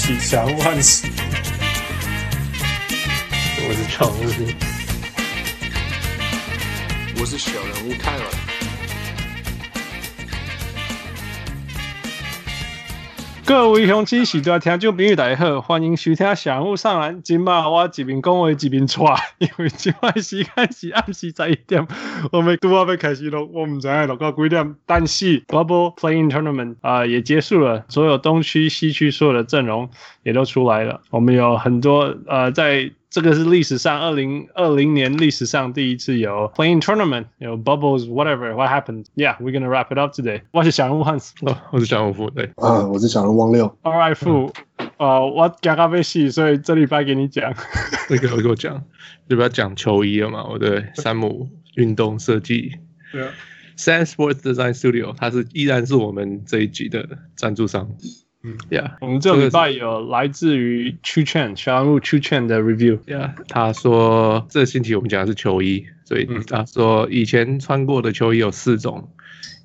[0.00, 1.10] 喜强万喜。
[3.68, 4.50] 我是常务，
[7.20, 8.49] 我是小人物泰文。
[13.50, 17.20] 各位乡亲，喜多听众朋友大家好，欢迎收听小人物上篮。
[17.20, 21.84] 今晚我一边讲话一边喘，因为今晚时间是暗时十一点，
[22.30, 24.76] 我们都要要开始录，我们在录到几点？
[24.86, 29.90] 但是 Bubble Playing Tournament 啊、也结束了，所有东区、西区所有的阵容
[30.22, 31.00] 也都出来了。
[31.10, 32.92] 我们有很多呃在。
[33.10, 40.42] 这个是历史上二零二零年历史上第一次有 playing Tournament，有 Bubbles whatever what happened yeah we're gonna wrap it up today。
[40.52, 41.34] 我是小人物汉斯，
[41.72, 43.66] 我是小人物富，对，啊，我是小人物汪六。
[43.82, 44.52] All right 富，
[44.98, 47.52] 呃，我刚刚被洗，所以这礼拜给你讲。
[48.08, 48.80] 那个我给我讲，
[49.28, 50.44] 就不要讲球衣了嘛。
[50.44, 52.76] 我的山姆运动设计，
[53.10, 53.32] 对啊
[53.76, 57.90] ，Sam Sports Design Studio，它是依然是我们这一集的赞助商。
[58.42, 69.10] 嗯，Yeah，我们这个礼拜有来自于 Chu Chen 小人物 Chu Chen 的 review，Yeah，他说这星期我们讲的是球衣，所以他说以前穿过的球衣有四种：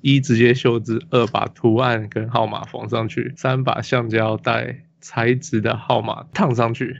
[0.02, 6.98] 一直接袖子，二把图案跟号码缝上去，三把橡胶带材质的号码烫上去。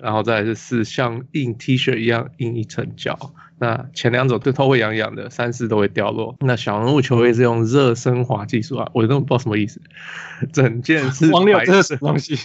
[0.00, 3.16] 然后再来是四，像印 T 恤一样印一层胶。
[3.58, 6.36] 那前两种都都会痒痒的，三四都会掉落。
[6.40, 9.80] 那小人物球衣是用热升华技术啊，我都不知道什么意思。
[10.52, 12.38] 整件是黄六，这是什么东西？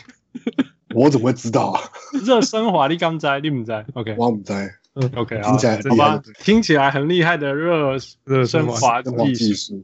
[0.94, 1.82] 我怎么会知道啊？
[2.26, 4.70] 热升华，你刚在，你不在？OK，我不在。
[4.96, 9.84] 嗯，OK，听起来好吧，听起来很厉害的热热升华技术。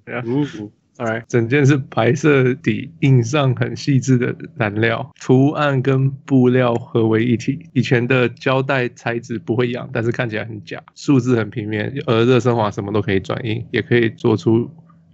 [1.00, 7.70] Alright，整件是白色底，印上很细致的染料，图案跟布料合为一体。
[7.72, 11.94] 以前的胶带材质不会痒，但是看起来很假，数字很平面。
[12.06, 14.70] 而热升华什么都可以转印，也可以做出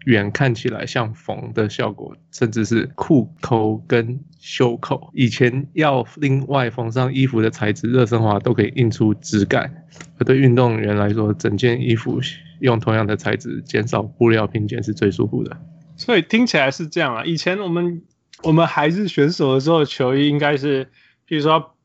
[0.05, 5.11] 远看起来像缝的效果，甚至是裤口跟袖口。
[5.13, 9.71] 以前要另外缝上衣服的材质，热升华都可以印出质感。
[10.17, 12.19] 而对运动员来说，整件衣服
[12.59, 15.55] 用同样的材质，减少布料拼接是最舒服的。
[15.97, 17.23] 所以听起来是这样啊。
[17.23, 18.01] 以前我们
[18.43, 20.89] 我们还是选手的时候，球衣应该是，
[21.25, 21.75] 比如说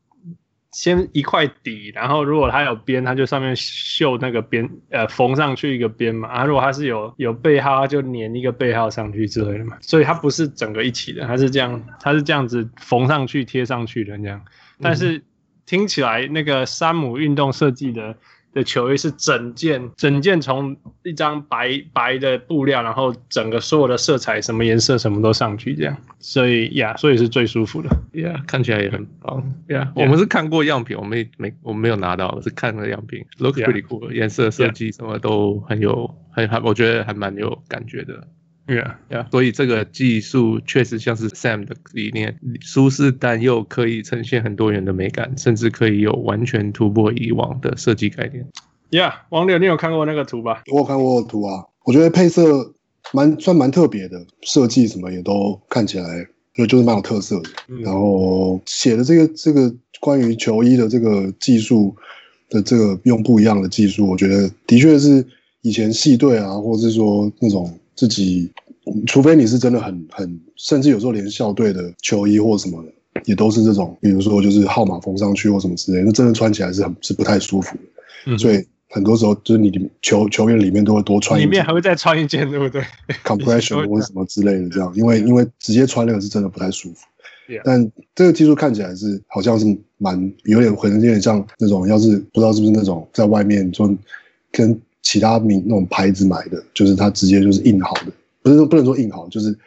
[0.71, 6.27] 先一块底，然后如果它有边，它就上面绣那个边，呃，缝上去一个边嘛。
[6.27, 9.77] 啊，如果它是有有背号，它就粘一个背号上去之类的嘛。
[9.81, 14.43] 所以它不是整个一起的，它是这样，它是这样子缝上去贴上去的这样。
[14.79, 15.23] 但是
[15.65, 18.15] 听起来那个山姆运动设计的。
[18.53, 27.89] 的球衣是整件，整件从一张白白的布料，然后整个所有的色彩，什么颜色什么都上去，这样，所以呀，所以是最舒服的，
[28.21, 38.27] 呀，看起来也很棒，呀，我们是看过样品，我们没我们没有拿到，是看了样品，look pretty cool，颜色设计什么都很有，很还我觉得还蛮有感觉的。
[38.67, 39.29] Yeah, yeah.
[39.31, 48.47] 所以这个技术确实像是 Sam 的理念，舒适但又可以呈现很多元的美感，甚至可以有完全突破以往的设计概念。
[48.91, 50.63] Yeah，王柳，你有看过那个图吧？
[50.71, 52.73] 我有看过图啊，我觉得配色
[53.11, 56.05] 蛮算蛮特别的，设计什么也都看起来
[56.53, 57.49] 就就是蛮有特色的。
[57.67, 61.93] 嗯、然后写的这个这个关于球衣的这个技术
[62.49, 65.25] 的这个用不一样的技术，我觉得的确是
[65.61, 67.77] 以前系队啊，或者是说那种。
[68.01, 68.51] 自己，
[69.05, 77.83] 除非你是真的很很，甚至有时候连校队的球衣或什么的，也都是这种，比如说就是号码缝上去或什么之类的，那真的穿起来是很是不太舒服的。
[78.25, 82.81] 嗯、所以很多时候就是你球球员里面都会多穿一件，里面还会再穿一件，对不对
[83.23, 87.05] ？Compression 或什么之类的，这样，因为因为直接穿那个是真的不太舒服。
[87.63, 93.95] 但这个技术看起来是好像是蛮有点可能有点像那种，要是不知道是不是那种在外面就
[94.51, 94.81] 跟。
[95.01, 99.57] 其他名那种牌子买的，就是它直接就是印好的，不是说不能说印好，就是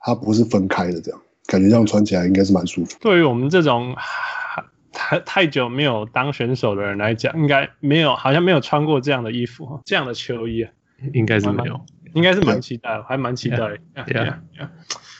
[0.00, 2.96] 它不是分开的这样，感觉这样穿起来应该是蛮舒服。
[3.00, 3.94] 对于我们这种
[4.92, 10.72] 太太久没有当选手的人来讲，应该没有，好像没有穿过这样的衣服，这样的球衣，啊，
[11.14, 11.80] 应该是没有，
[12.14, 13.78] 应该是蛮期待，还蛮期待的。
[13.94, 14.68] Yeah, yeah.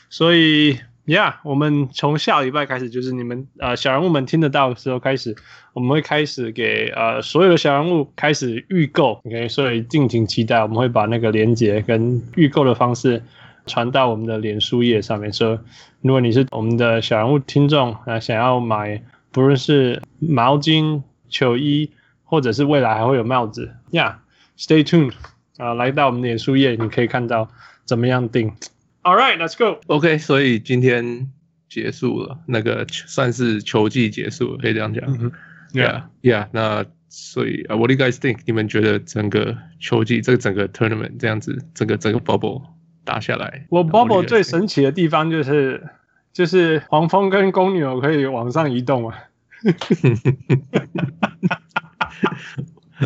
[0.09, 0.79] 所以。
[1.07, 5.35] Yeah，我们从下礼拜开始，就是你们呃小人物们听得到的时候开始，
[5.73, 13.23] 我们会开始给呃所有的小人物开始预购，OK，所以敬请期待，我们会把那个链接跟预购的方式
[13.65, 15.33] 传到我们的脸书页上面。
[15.33, 15.59] 说
[16.01, 19.01] 如果你是我们的小人物听众啊，想要买
[19.31, 21.89] 不论是毛巾、球衣，
[22.23, 25.13] 或者是未来还会有帽子，Yeah，stay tuned
[25.57, 27.49] 啊，来到我们的脸书页，你可以看到
[27.85, 28.53] 怎么样订。
[29.03, 29.79] All right, let's go.
[29.87, 31.31] OK，所以今天
[31.67, 35.09] 结束了，那个算是球季结束了，可以这样讲。
[35.09, 35.31] Mm hmm.
[35.73, 36.47] Yeah, yeah.
[36.51, 38.39] 那所以、uh, What do you guys think？
[38.45, 42.63] 你们觉得整个球季这个整个 tournament 这样子，整个整个 bubble
[43.03, 43.65] 打下来？
[43.69, 45.89] 我 bubble 最神奇的地方就是
[46.33, 49.17] 就是黄蜂跟公牛可以往上移动啊。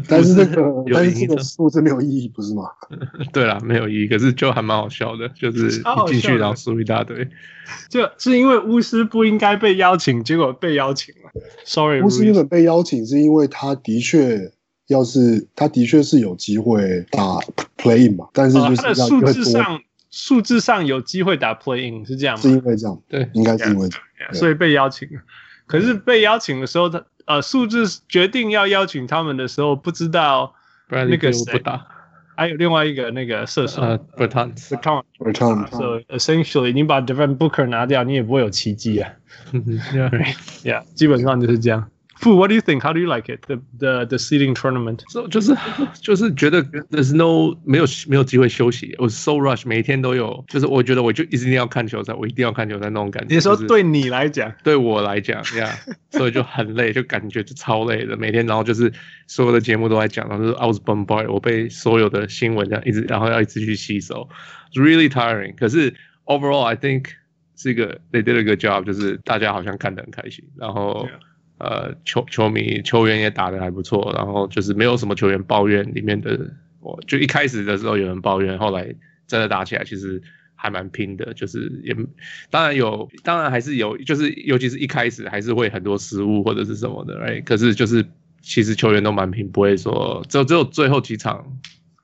[0.07, 2.63] 但是那个，但是这个数字没有意义，不是吗？
[3.31, 7.27] 对啦，没有意义，可是就还蛮好笑的，就是一进去然后输一大堆，
[7.89, 11.31] 就是因为巫师不应该被邀请，结果被邀请了。
[11.63, 14.51] Sorry，巫师原本被邀请是因为他的确，
[14.87, 17.39] 要是他的确是有机会打
[17.77, 22.41] play in 嘛，但是就是、哦、他的数字上数字上有机会打 play in 是这样吗？
[22.41, 25.21] 是因为这样，对，应该是因为这样，yeah, yeah, 所以被邀请了。
[25.67, 30.53] 可是被邀请的时候，他呃，数字决定要邀请他们的时候，不知道
[30.89, 31.61] 那个谁，
[32.37, 35.67] 还有另外一个那个射手，呃，Bertans，Bertans，Bertans。
[35.71, 39.09] So essentially，你把 Devin Booker 拿掉，你也不会有奇迹啊。
[40.63, 41.89] Yeah，基本上就是这样。
[42.22, 42.82] Fu, what do you think?
[42.82, 43.46] How do you like it?
[43.46, 45.04] The the the seeding tournament?
[45.08, 45.56] So 就是
[46.02, 48.94] 就是觉得 there's no 没有没有机会休息。
[48.98, 53.34] 我 so rush，每一天都有，就是我觉得我就一定要看球赛，我一定要看球赛那种感觉。
[53.34, 55.70] 你说对你来讲，对我来讲，呀，
[56.10, 58.14] 所以就很累，就感觉就超累的。
[58.18, 58.92] 每天然后就是
[59.26, 64.28] 所有的节目都在讲，然后就是 I was bombarded，我被所有的新闻这样一直，然后要一直去吸收，
[64.74, 65.54] It's really tiring。
[65.54, 65.94] 可是
[66.26, 67.06] overall I think
[67.56, 71.08] 是一个 they did a good job，就是大家好像看得很开心，然后。
[71.08, 71.30] Yeah.
[71.57, 76.37] 呃，球球迷球员也打得还不错，然后就是没有什么球员抱怨里面的，
[76.81, 78.93] 我就一开始的时候有人抱怨，后来
[79.25, 80.21] 真的打起来其实
[80.53, 81.95] 还蛮拼的，就是也
[82.49, 88.05] 当然有，当然还是有， 就是尤其是一开始还是会很多失误或者是什么的，哎，可是就是
[88.41, 91.57] 其实球员都蛮拼，不会说只有只有最后几场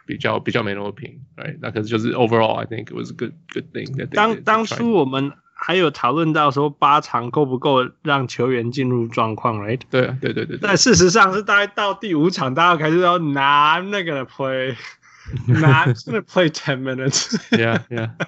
[0.06, 4.08] 比较比较没那么拼，哎，那可是就是 overall I think it was a good good thing。
[4.12, 5.34] 当当初我们。
[5.64, 9.80] 还有讨论到说八场够不够让球员进入状况，right？
[9.92, 10.58] 对对对对。
[10.60, 14.76] 但事实上是大概到第五场，大家开始要拿那个 play，
[15.62, 17.36] 拿那个 play ten minutes。
[17.52, 18.10] Yeah yeah。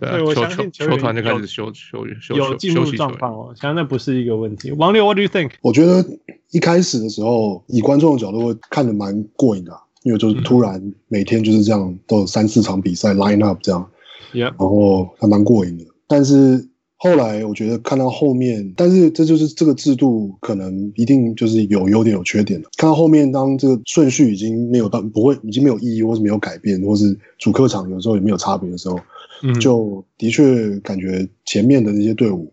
[0.00, 4.72] 对，我相信球员球团就开始休休休有进入状况哦，相信那不是一个问题。
[4.72, 5.52] 王六，What do you think？
[5.62, 6.04] 我觉得
[6.50, 9.72] 一开始的时候，以观众的角度会看得蛮过瘾的，
[10.02, 13.88] 因为就是突然每天就是这样，都有三四场比赛 line up 这样
[14.32, 15.84] ，Yeah，然后还蛮过瘾的。
[16.06, 22.68] 但是后来我觉得看到后面，但是这就是这个制度可能一定就是有优点有缺点的。
[22.76, 28.98] 看到后面，当这个顺序已经没有到不会已经没有意义，或是没有改变，或是主客场有时候也没有差别的时候，
[29.42, 32.50] 嗯，就的确感觉前面的那些队伍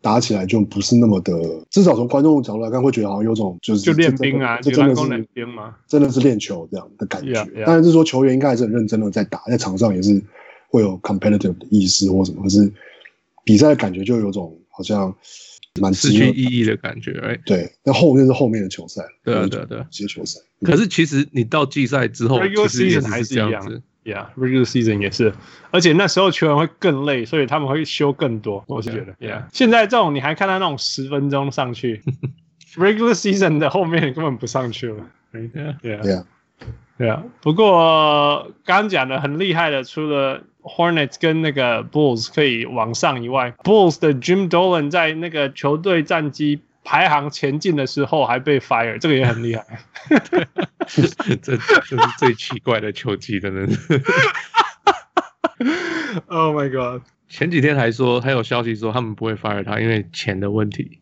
[0.00, 1.32] 打起来就不是那么的，
[1.70, 5.74] 至少从观众的角度来看，会觉得好像有种就是就练兵啊，就真的是练兵吗？
[5.88, 7.32] 真的是练球这样的感觉。
[7.32, 7.64] Yeah, yeah.
[7.66, 10.22] 当然是说球员应该还是很认真的在打，在场上也是
[10.74, 12.72] 会有 competitive 的意识或什么，可是。
[13.46, 15.14] 比赛的感觉就有种好像
[15.78, 20.40] 蛮失去意义的感觉，哎，对，那后面是后面的球赛，对啊，对啊，对啊，接球赛。
[20.62, 23.50] 可是其实你到季赛之后，regular season 还是一样
[24.02, 25.34] ，Yeah，regular season 也是，
[25.70, 28.64] 而且那时候球员会更累，所以他们会休更多。
[28.66, 32.00] 我是觉得，Yeah，现在这种你还看到那种十分钟上去，
[32.76, 36.24] regular season 的后面根本不上去了，Yeah，Yeah，
[36.96, 37.22] 对啊。
[37.42, 49.64] 不过刚刚讲的很厉害的，除了 Hornets 跟那个 Bulls 可以往上以外，Bulls 的 Jim Dolan 在那个球队战绩排行前进的时候还被 fire，这个也很厉害。
[50.88, 53.68] 这这是最奇怪的球技的人。
[56.28, 57.02] Oh my god！
[57.28, 60.98] 前几天还说还有消息说他们不会 fire 他，因为钱的问题，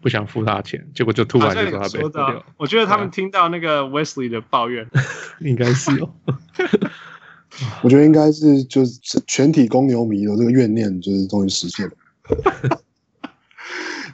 [0.00, 2.42] 不想付他钱，结果就突然就说他被 fire。
[2.56, 4.86] 我觉得他们听到那个 Wesley 的抱怨，
[5.40, 6.14] 应该是哦。
[7.82, 11.92] 我觉得应该是就是全体公牛迷的这个怨念，就是终于实现了。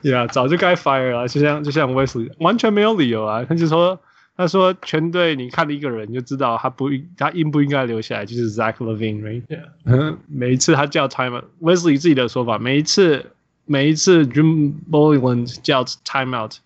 [0.11, 4.01] 呀，早就该 fire 了，就像就像 Wesley 完全没有理由啊，他就说
[4.37, 8.75] 他说全队你看了一个人就知道他不他应不应该留下来，就是 Zach？
[9.85, 13.25] 嗯， 每一次他叫 timeout，Wesley 自己的说法，每一次
[13.65, 16.57] 每一次 Jim Boylan 叫 timeout，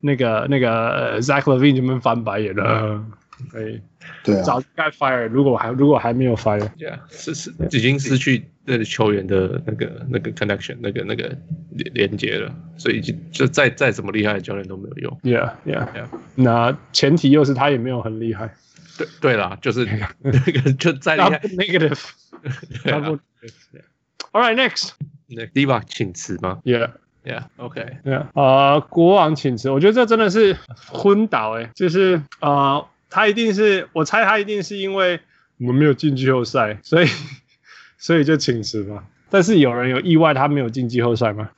[0.00, 3.04] 那个那个 Zach Levine 就们翻白眼了，
[3.50, 3.80] 可以。
[4.24, 11.36] 对啊，早该 fire，如果还如果还没有 fire，yeah, 是是已经失去那个球员的那个那个 connection，那个那个
[11.70, 15.20] 连连接了，所以就就再再怎么厉害的教练都没有用。
[15.22, 16.06] Yeah, yeah, yeah.
[16.34, 18.54] 那前提又是他也没有很厉害。
[18.96, 19.86] 对对啦，就是
[20.22, 21.38] 那个就再厉害。
[21.40, 22.10] Negative。
[22.82, 23.00] 对啊。
[24.32, 24.90] All right, next.
[25.52, 26.90] Diva 请辞吗？Yeah,
[27.24, 27.44] yeah.
[27.56, 27.98] OK.
[28.04, 28.26] Yeah.
[28.34, 32.84] 啊，国王请辞，我觉得这真的是昏倒哎，就是啊。
[33.10, 35.20] 他一定是，我猜他一定是因为
[35.58, 37.06] 我们没有进季后赛，所以
[37.98, 39.04] 所以就请辞嘛。
[39.30, 41.50] 但是有人有意外，他没有进季后赛吗？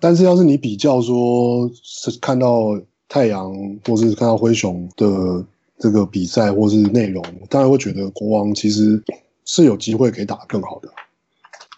[0.00, 3.52] 但是要是你比较说，是看到太阳
[3.86, 5.44] 或是看到灰熊的
[5.78, 9.02] 这个比赛或是内容，当然会觉得国王其实
[9.44, 10.88] 是有机会可以打得更好的。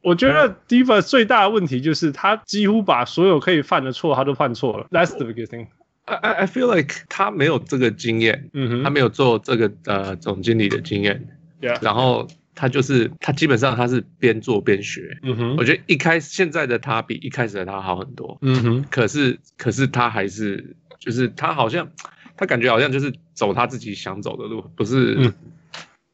[0.03, 4.87] 我觉得 Diva 最大的问题就是他几乎把所有可以犯的错他都犯错了。
[4.91, 5.67] That's the biggest thing.
[6.07, 11.29] I I feel like 他没有这个经验，嗯哼，他没有做这个呃总经理的经验
[11.61, 11.79] ，Yeah.
[11.83, 21.89] 然后他就是他基本上他是边做边学，嗯哼，我觉得一开始现在的他比一开始的他好很多，嗯哼，可是可是他还是就是他好像
[22.37, 25.15] 他感觉好像就是走他自己想走的路，不是。
[25.19, 25.33] 嗯。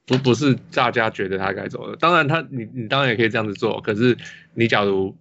[0.05, 4.19] 不不是大家觉得他该走的，当然他你你当然也可以这样子做，可是
[4.53, 5.17] 你假如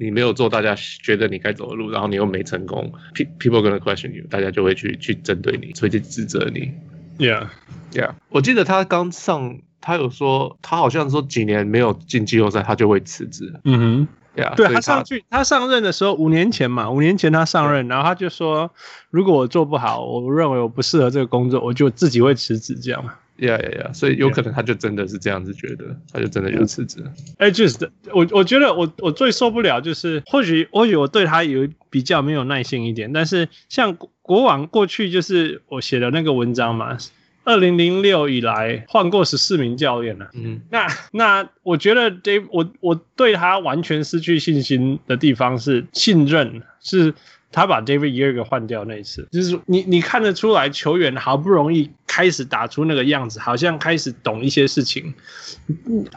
[0.00, 6.72] 你没有做大家觉得你该走的路，然后你又没成功，people gonna question you，大家就会去去针对你，所以去指责你。
[7.18, 7.48] Yeah,
[7.92, 8.12] yeah。
[8.30, 13.52] 我记得他刚上，他有说他好像说几年没有进季后赛，他就会辞职。
[13.64, 14.08] 嗯哼
[14.42, 14.54] ，Yeah。
[14.54, 18.70] 对他上去，他上任的时候五年前嘛，五年前他上任，然后他就说，
[19.10, 23.04] 如果我做不好，我认为我不适合这个工作，我就自己会辞职这样。
[23.40, 23.92] 呀呀呀！
[23.92, 27.02] 所以有可能他就真的是这样子觉得，他就真的有辞职。
[27.38, 36.96] 哎，就是我我觉得我我最受不了就是，或许或许我对他有比较没有耐心一点，但是像国王过去就是我写的那个文章嘛，
[37.44, 40.30] 二零零六以来换过十四名教练了。
[40.34, 47.14] 嗯，那那我觉得 Dave 我我对他完全失去信心的地方是信任是。
[47.52, 55.12] 他把 David Yerger 换掉那一次，就是你你看得出来，球员好不容易开始打出那个样子，好像开始懂一些事情。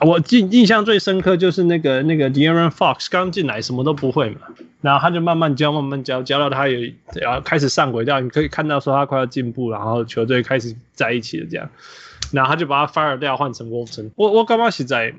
[0.02, 4.42] 我印印象最深刻就是那个那个 Deron Fox 刚进来什么都不会嘛，
[4.82, 11.68] 然后他就慢慢教慢慢教，教到他也要开始上轨道，你可以看到说他快要进步，然后球队开始在一起了这样，
[12.32, 14.12] 然后他就把他 fire 掉，换成 Walton。
[14.16, 15.14] 我我刚刚是在。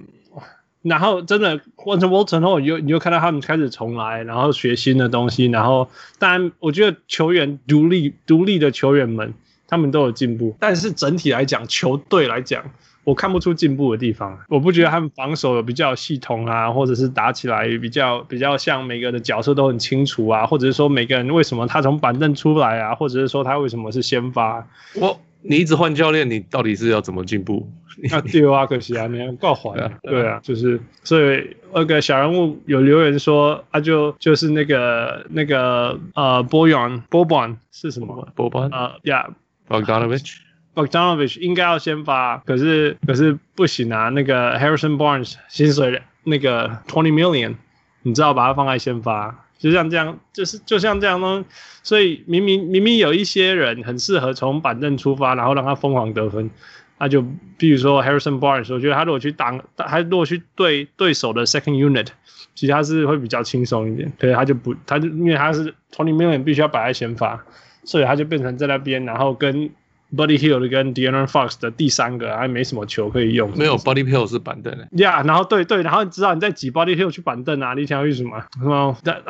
[0.85, 5.47] 然后真的换成 Walton 后，你就你就看到他们开始重来，然后学新的东西。
[5.47, 5.89] 然后
[6.19, 9.33] 当然，我觉得球员独立独立的球员们，
[9.67, 10.55] 他们都有进步。
[10.61, 12.63] 但是整体来讲，球队来讲，
[13.03, 14.39] 我看不出进步的地方。
[14.49, 24.67] 我不觉得他们防守有比较系统啊，或者是打起来比较比较像每个人的角色都很清楚啊，或者是说每个人为什么他从板凳出来啊，或者是说他为什么是先发。
[24.95, 27.71] 我你一直换教练，你到底是要怎么进步？
[28.11, 38.27] 那丢啊，可惜啊，你还够还啊，对啊，就是所以那个小人物有留言说，啊就就是那个那个呃波扬波班是什么？
[38.35, 40.39] 波班啊，Yeah，Bogdanovich。
[40.75, 47.55] Bogdanovich 应该要先发，可是可是不行啊，那个 Harrison Barnes 薪水那个 twenty million，
[48.03, 51.45] 你知道把它放在先发，就像这样，就是就像这样呢，
[51.83, 56.51] 所以明明明明有一些人很适合从板凳出发，然后让他疯狂得分。
[56.97, 57.25] 他就
[57.59, 62.07] 比如说 Harrison Barnes，我觉得他如果去挡，他如果去对对手的 second unit，
[62.55, 64.13] 其实他是会比较轻松一点。
[64.19, 67.45] 可是他就不，他就因为他是 Tony Millen 必须要摆在先发，
[67.83, 69.71] 所以他就变成在那边，然后跟
[70.17, 73.51] Buddy Hield 跟 De'Aaron Fox 的第三个，还没什么球可以用。
[73.57, 74.89] 没有 Buddy Hield 是板凳的。
[75.03, 77.75] 呀，yeah, 然后对对，然后你知道你在挤 Buddy Hield 去板凳啊？
[77.75, 78.43] 你想要为什么？
[78.59, 78.97] 是吗？
[79.03, 79.23] 但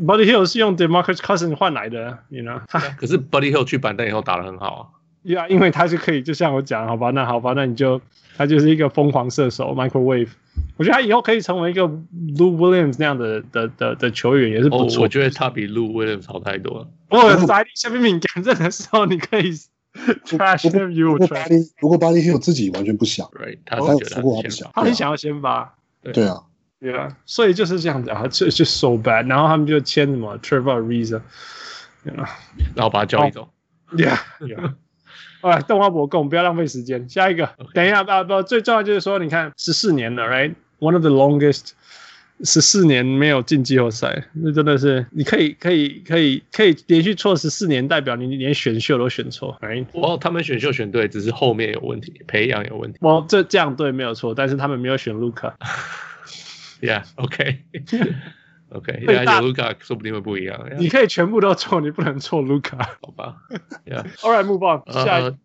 [0.00, 2.62] Buddy Hield 是用 DeMarcus Cousins 换来的，你呢？
[2.98, 4.82] 可是 Buddy Hield 去板凳以后打得很好啊。
[5.24, 8.00] ，yeah, 因为他是可以，就像我讲，好吧，那好吧，那你就
[8.36, 10.28] 他就是一个疯狂射手，microwave。
[10.76, 14.96] 我觉得他以后可以成为一个 Lou Williams 那样的的的的球员，也是不错。
[14.96, 16.88] Oh, 我觉得他比 Lou Williams 好太多了。
[17.10, 19.52] 哦，在下面敏感症的时候，你可以
[20.24, 21.16] trash him you。
[21.16, 21.36] 如果
[21.80, 23.58] 如果巴黎有自己完全不想，right？
[23.64, 25.74] 他有说过他不想，他很想要先发。
[26.02, 26.42] 对啊，
[26.80, 29.26] 对啊，所以就是这样子啊，就就 so bad。
[29.28, 31.20] 然后他们就签什么 Trevor Ariza，
[32.04, 33.48] 然后把他交易走。
[33.92, 34.74] Yeah，yeah。
[35.40, 37.08] 哎，动画博共，不要浪费时间。
[37.08, 41.70] 下一个等一下，不不，最重要就是说，你看十四年了，right？One of the longest，
[42.44, 49.86] 十四年没有进季后赛，那真的是，你可以可以可以可以连续错十四年，代表你连选秀都选错，right？
[49.92, 52.98] 哦，他们选秀选对，只是后面有问题，培养有问题。
[53.02, 55.56] 哦，这这样对没有错，但是他们没有选卢卡。
[56.80, 57.58] Yeah，OK。
[58.70, 60.68] OK，人家卢卡说不定会不一样。
[60.78, 63.36] 你可以全部都错，你不能错卢卡，好吧
[63.86, 65.04] ？Yeah，All right，move on。
[65.04, 65.36] 下一个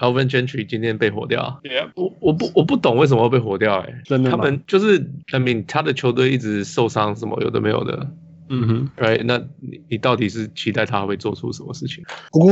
[0.00, 1.60] ，Alvin Gentry 今天被火掉。
[1.62, 4.98] Yeah，我我不我不懂为什么会被火掉哎，真的他们就是
[5.30, 8.08] ，I mean，他的球队一直受伤，什么有的没有的。
[8.48, 12.02] 嗯哼，Right，那你你到底是期待他会做出什么事情？
[12.32, 12.50] 不过，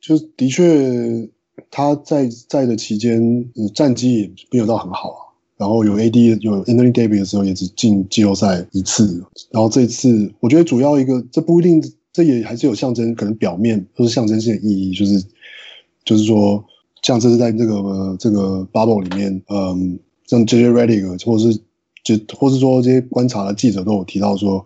[0.00, 1.28] 就的确
[1.70, 5.20] 他在在的期间，战绩也没有到很好啊。
[5.56, 11.80] 然后有 AD 有 Anthony Davis 的时候也只进季后赛一次，然后这次我觉得主要一个这不一定，
[12.12, 15.24] 这也还是有象征，可能表面都是象征性的意义，就是
[16.04, 16.62] 就是说
[17.02, 21.60] 像这是在这个、呃、这个 bubble 里面，嗯，像 JJ Redick 或者是
[22.02, 24.64] 就或是说这些观察的记者都有提到说，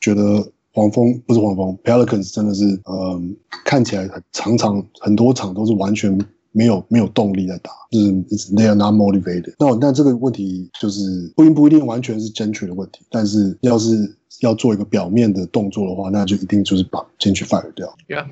[0.00, 6.18] 觉得黄蜂不是黄蜂 Pelicans 真的是嗯看起来很常常很多场都是完全。
[6.50, 8.10] 没有没有动力在打，就是
[8.54, 9.52] they are not motivated。
[9.58, 17.94] 那那这个问题就是不一不一定完全是 Gentry 的问题，但是要是要做一个表面的动作的话，那就一定就是把 Gentry fire 掉。
[18.08, 18.26] Yeah,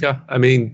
[0.00, 0.72] yeah, I mean.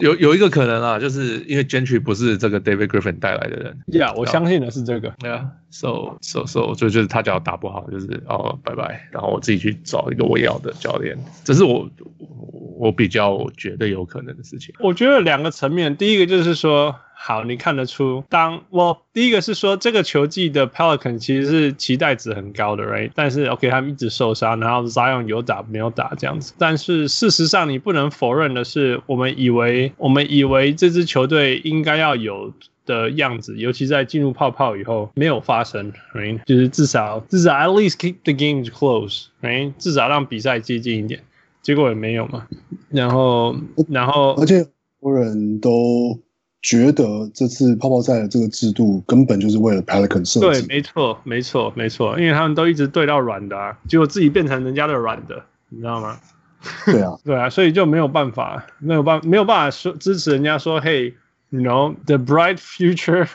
[0.00, 3.78] 有有一个可能啊，就是因为 Gentry 不是这个 David Griffin 带来的人。
[3.86, 5.10] Yeah，我相信的是这个。
[5.20, 11.88] Yeah，so so so 就就是他脚打不好，就是哦拜拜，然后我自己去找一个我要的教练，这是我
[12.78, 14.74] 我比较觉得有可能的事情。
[14.80, 16.96] 我觉得两个层面，第一个就是说。
[17.22, 23.10] 好，你看得出，当我第一个是说，这个球季的 Pelican 其实是期待值很高的，right？
[23.14, 26.54] 但是 OK，他们一直受伤，然后 Zion 有打没有打这样子。
[26.56, 32.54] 但是事实上，你不能否认的是，我们以为我们以为这支球队应该要有
[32.86, 36.42] 的样子，尤其在进入泡泡以后，没有发生，right？
[36.46, 39.74] 就是至少至少 at least keep the games close，right？
[39.78, 41.20] 至少让比赛接近一点，
[41.60, 42.46] 结果也没有嘛。
[42.88, 43.54] 然后，
[43.88, 44.70] 然后，而且很
[45.02, 46.18] 多人都。
[46.62, 50.60] 觉得这次泡泡赛的这个制度根本就是为了 Pelican 设计。
[50.60, 56.18] 对，没错，没错，没错，因为他们都一直对到软的啊，结果自己变成人家的软的，你知道吗？
[56.84, 63.26] 对啊， 对啊，所以就没有办法，没有办，没有办法说支持人家说，Hey，you know the bright future，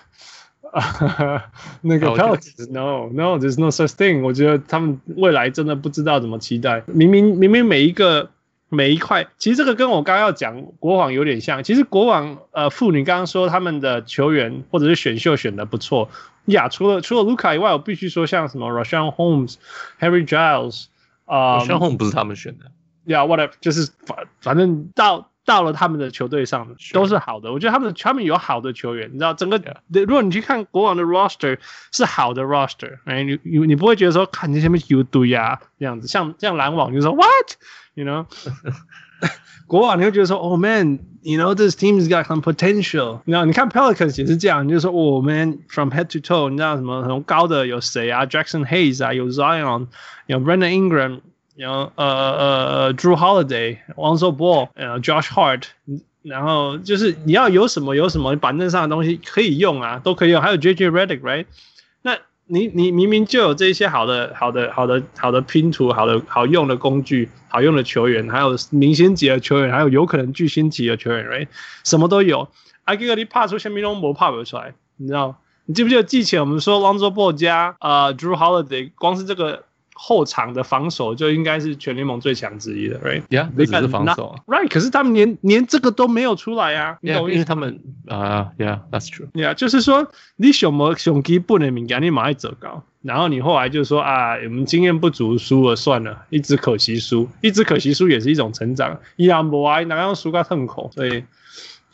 [1.81, 4.21] 那个 Pelican，no，no，there's no such thing。
[4.21, 8.29] 我觉得他们未来真的不知道怎么期待，明明明明每一个。
[8.69, 11.63] 每一块，其实这个跟我刚刚要讲国网有点像。
[11.63, 16.09] 其实国网，呃，妇女刚刚说他们的球员或者是选秀选的不错
[16.45, 16.67] 呀。
[16.67, 19.55] 除了除了卢卡以外，我必须说像什么 Rashawn Holmes、
[19.99, 20.85] Harry Giles
[21.25, 21.59] 啊。
[21.59, 22.71] Rashawn Holmes 不是他们选的。
[23.05, 27.53] 呀，whatever，就是反反正到到了他们的球队上都是好的。
[27.53, 29.61] 我觉得他们他们有好的球员，你知道，整个
[29.91, 31.57] 如果你去看国王的 roster
[31.91, 38.25] 是好的 roster，哎，你你你不会觉得说看那些什么有堆呀这样子，像像篮网就说 what？You know，
[39.67, 43.21] 国王你会觉得说，Oh man，you know this team's got some potential。
[43.23, 49.87] 你知道，你看 Pelicans 也是这样，你就说，Oh man，from head to toe，你知道什么很高的有谁啊？Jackson Hayes 啊，有 Zion，
[50.25, 51.21] 有 Brandon Ingram，
[51.55, 55.63] 然后呃呃 Drew Holiday、王 o Ball，呃 Josh Hart。
[56.21, 60.41] 然后就是你要有什么有什么板凳上的东西可以用啊，都可以用。
[60.41, 61.45] 还有 JJ Redick，right？
[62.01, 71.47] 那你你明明就有这些好的好的好的好的拼图，好的好用的工具，好用的球员，还有明星级的球员，还有有可能巨星级的球员，right？
[71.83, 72.49] 什么都有。
[72.85, 75.39] 阿吉格你怕出现，米龙博怕不出来，你知道？
[75.67, 79.64] 你记不记得之前我们说 Lonzo Ball 加呃 Drew Holiday，光是这个。
[79.97, 84.67] 后场的防守就应该是全联盟最强之一的，right？Yeah，只是防守，right？
[84.69, 89.29] 可是他们连连这个都没有出来啊，yeah, 因为他们啊、uh,，Yeah，that's true。
[89.31, 98.99] Yeah，就是说你什么什么基本的敏感，你马上走高，然后你后来就说啊，我们经验不足，输了算了，一直可惜输，一直可惜输也是一种成长。
[99.15, 101.23] 伊朗博啊，哪样输个痛口，所以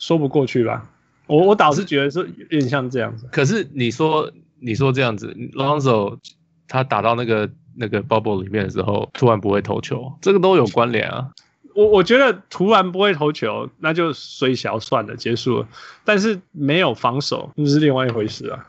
[0.00, 0.90] 说不过去吧？
[1.28, 3.28] 我我倒是觉得是有点像这样子。
[3.30, 6.18] 可是你说你说这样子，Lonzo
[6.66, 7.48] 他打到那个。
[7.76, 11.30] 那个 bubble 里面的时候，突然不会投球，这个都有关联啊。
[11.74, 15.68] 我我觉得突然不会投球，那就衰小算了，结束了。
[16.04, 18.66] 但是没有防守，那是另外一回事啊。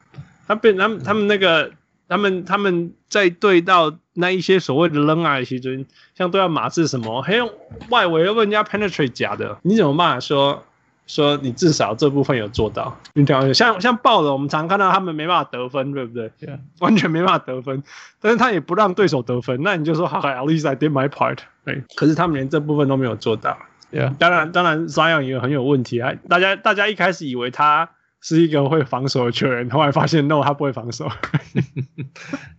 [0.47, 1.71] 他被他们他们那个
[2.07, 5.85] 他们他们在对到那一些所谓的扔啊，其实
[6.15, 7.49] 像对到马刺什么，还用
[7.89, 10.63] 外围又问人家 penetrate 假的，你怎么骂说？
[11.05, 16.59] 说你至少这部分有做到，你讲像像爆了，我们常看到他们没办法得分，对不对？Yeah.
[16.79, 17.83] 完全没办法得分，
[18.21, 21.83] 但是他也不让对手得分，那你就说好，at least I did my part，对。
[21.95, 23.57] 可是他们连这部分都没有做到
[23.91, 24.15] ，Yeah.
[24.17, 26.13] 当然，当然，Zion 也很有问题啊。
[26.29, 27.89] 大家大家一开始以为他
[28.21, 31.09] 是一个会防守的球员，后来发现 no，他不会防守。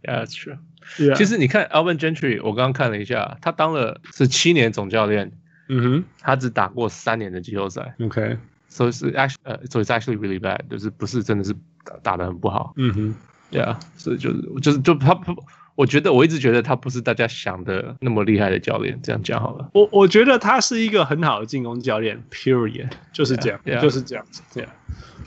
[0.05, 0.59] Yeah, that's true.
[0.99, 1.15] Yeah.
[1.15, 5.33] 其实你看 Alvin Gentry，我刚刚看了一下，他当了是七年总教练。
[5.69, 7.95] 嗯哼，他只打过三年的季后赛。
[8.01, 8.37] OK，
[8.69, 12.73] 所以是 actually 呃，所以是 actually really bad，就是不是真的是打打得很不好。
[12.77, 13.15] 嗯哼，
[13.51, 15.35] 对啊，所以就是就是就他不，
[15.75, 18.99] 我觉得我一直觉得他不是大家想的那么厉害的教练。
[19.03, 22.23] 这样讲好了，我我觉得他是一个很好的进攻教练。
[22.31, 23.81] Period，就是这样，yeah, yeah.
[23.81, 24.43] 就是这样子。
[24.51, 24.71] 这样，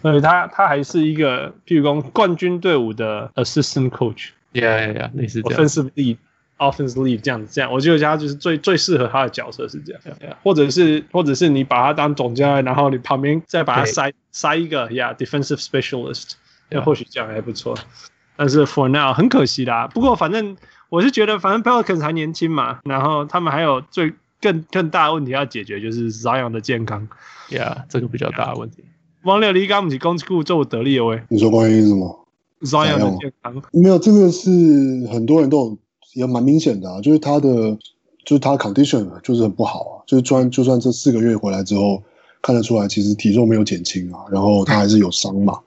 [0.01, 4.29] 所以他他还是一个，譬如说冠军队伍的 assistant coach。
[4.53, 5.67] Yeah yeah yeah，类似这样。
[6.57, 7.17] Offensive lead。
[7.17, 10.35] Offensively 这样子，这样，我觉得他就是最最适合他的角色是这样，yeah, yeah.
[10.43, 16.31] 或者是或者是你把他当总教练，然后你旁边再把他塞塞一个，Yeah，defensive specialist，
[16.69, 16.83] 那 Yeah.
[16.83, 17.77] 或许这样还不错。
[18.35, 19.87] 但是 for now 很可惜啦。
[19.87, 20.57] 不过反正
[20.89, 27.07] 我是觉得，反正 Pelicans 还年轻嘛，然后他们还有最更更大的问题要解决，就是 Zion 的健康。
[27.49, 28.83] Yeah，这个比较大的问题。
[29.23, 31.21] 王六离刚不是攻击库做得力的喂？
[31.29, 32.27] 你说关于什么
[32.61, 33.61] ？Zion 的健康？
[33.73, 34.49] 没有，这个是
[35.11, 35.77] 很多人都有。
[36.17, 37.77] 也蛮明显的啊，就是他的，
[38.25, 42.01] 就是他 condition 就是很不好啊，就是专就算这四个月回来之后
[42.41, 45.59] 看得出来，其实体重没有减轻啊，然后他还是有伤嘛。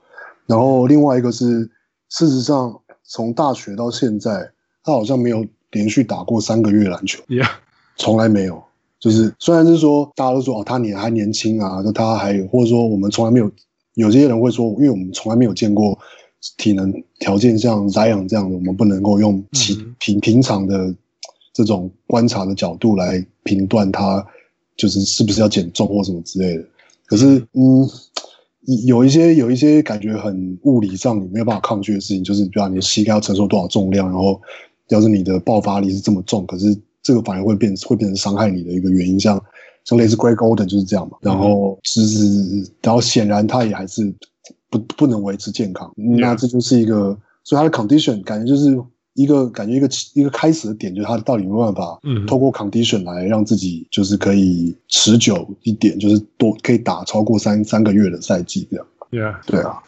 [0.46, 1.70] 然后另外一个是，
[2.08, 4.50] 事实上从大学到现在，
[4.82, 7.48] 他好像没有连续打过三个月篮球，Yeah，
[7.96, 8.60] 从来没有。
[8.98, 13.48] 就是虽然是说大家都说哦，他年还年轻啊，那他还有或者说我们从来没有，
[13.94, 15.96] 有些人会说，因为我们从来没有见过
[16.56, 20.94] 体能条件像 Zion 这样的，我们不能够用其平平常的
[21.52, 24.24] 这种观察的角度来评断他
[24.76, 26.64] 就是是不是要减重或什么之类的。
[27.06, 27.88] 可是嗯，
[28.86, 34.40] 有一些有一些感觉很物理上你没有办法抗拒的事情，就是比如你的膝盖要承受多少重量，然后
[34.88, 36.76] 要是你的爆发力是这么重，可是。
[37.02, 39.42] 这个反而会变会变成伤害你的一个原因，像
[39.86, 41.16] 像类似 Greg Oden 就是这样嘛。
[41.22, 44.14] 然后其实，然后显然他也还是
[44.70, 45.92] 不不能维持健康。
[45.96, 48.80] 那这就是一个，所以他的 condition 感觉就是
[49.14, 58.86] 一个感觉一个一个开始的点，就是他到底有没有办法嗯透过 condition 来让自己就是可以持久一点，就是多可以打超过三三个月的赛季这样。
[59.10, 59.34] Yeah.
[59.46, 59.82] 对啊。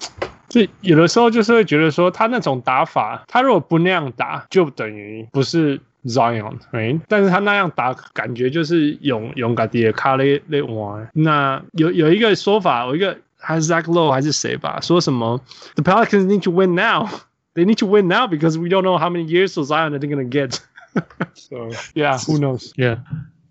[0.51, 5.81] 所以有的时候就是会觉得说，他那种打法，他如果不那样打，就等于不是。
[6.05, 11.09] Zion，哎，但是他那样打，感觉就是勇勇敢的卡勒勒玩。
[11.15, 15.40] 那有有一个说法，有一个还是 Zach Lowe 还是谁吧，说什么
[15.76, 17.08] The Pelicans need to win now.
[17.54, 20.10] They need to win now because we don't know how many years of Zion they're
[20.10, 20.60] gonna get.
[21.34, 22.72] so yeah, who knows?
[22.76, 23.00] Yeah,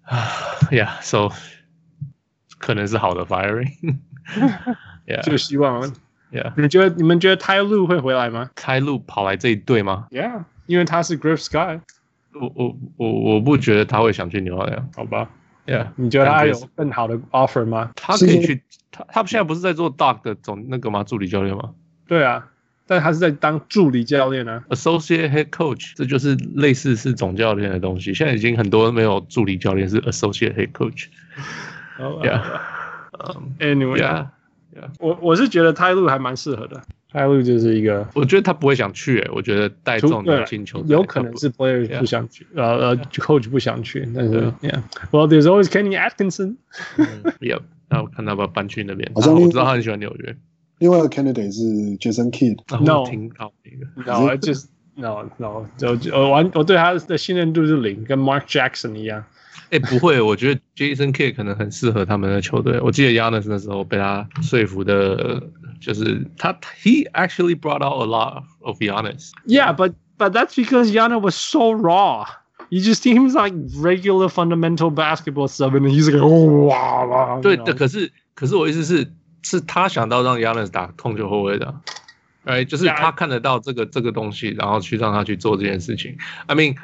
[0.70, 1.00] yeah.
[1.02, 1.30] So
[2.58, 3.98] 可能是好的 firing.
[5.06, 5.92] Yeah，就希望。
[6.32, 8.50] Yeah，你觉得你们觉得 Ty Lue 会回来吗？
[8.56, 10.08] Ty Lue 跑来这一队吗？
[10.10, 11.80] Yeah，因为他是 Griff Sky。
[12.34, 15.30] 我我我我不觉得他会想去纽奥良，好吧
[15.65, 17.91] ？Yeah，你觉得他有更好的 offer 吗？
[17.95, 21.03] 他可以去，他他现在不是在做 Doc 的总那个吗？
[21.03, 21.71] 助理教练吗？
[22.07, 22.47] 对啊，
[22.87, 24.71] 但他是在当助理教练呢、啊。
[24.71, 28.13] Associate Head Coach，这就是类似是总教练的东西。
[28.13, 31.07] 现在已经很多没有助理教练是 Associate Head Coach。
[31.99, 34.27] Yeah，Anyway，Yeah，
[34.99, 36.81] 我我是觉得 Ty Lue 还蛮适合的。
[37.11, 39.29] Ty Lue 就是一个，我觉得他不会想去、欸。
[39.33, 44.07] 我觉得带这种年轻球有可能是 player 不想去，呃呃，coach 不想去。
[44.15, 46.55] 但是，Yeah，Well there's always Kenny Atkinson。
[47.41, 49.11] Yep，那我看他要不要搬去那边。
[49.13, 50.35] 好像我知道他很喜欢纽约。
[50.79, 51.61] 另外一个 candidate 是
[51.97, 52.57] Jason Kidd。
[52.83, 53.85] No，挺好的一个。
[54.05, 59.23] No，just No，No，就我完，我对他的信任度是零，跟 Mark Jackson 一样。
[59.69, 62.79] 哎，不会，我觉得 Jason Kidd 可能很适合他们的球队。
[62.81, 65.41] 我记得 Giannis 那时候被他说服的，
[65.80, 69.30] 就是他，He actually brought out a lot of Giannis.
[69.46, 72.26] Yeah, but but that's because Giannis was so raw.
[72.70, 77.40] You just see him like regular fundamental basketball stuff, and he's like, oh, wow.
[77.40, 79.12] 对的，可是可是我意思是，
[79.42, 81.74] 是他想到让 Giannis 打控球后卫的，
[82.44, 86.16] 哎，就是他看得到这个这个东西，然后去让他去做这件事情。
[86.46, 86.76] I mean.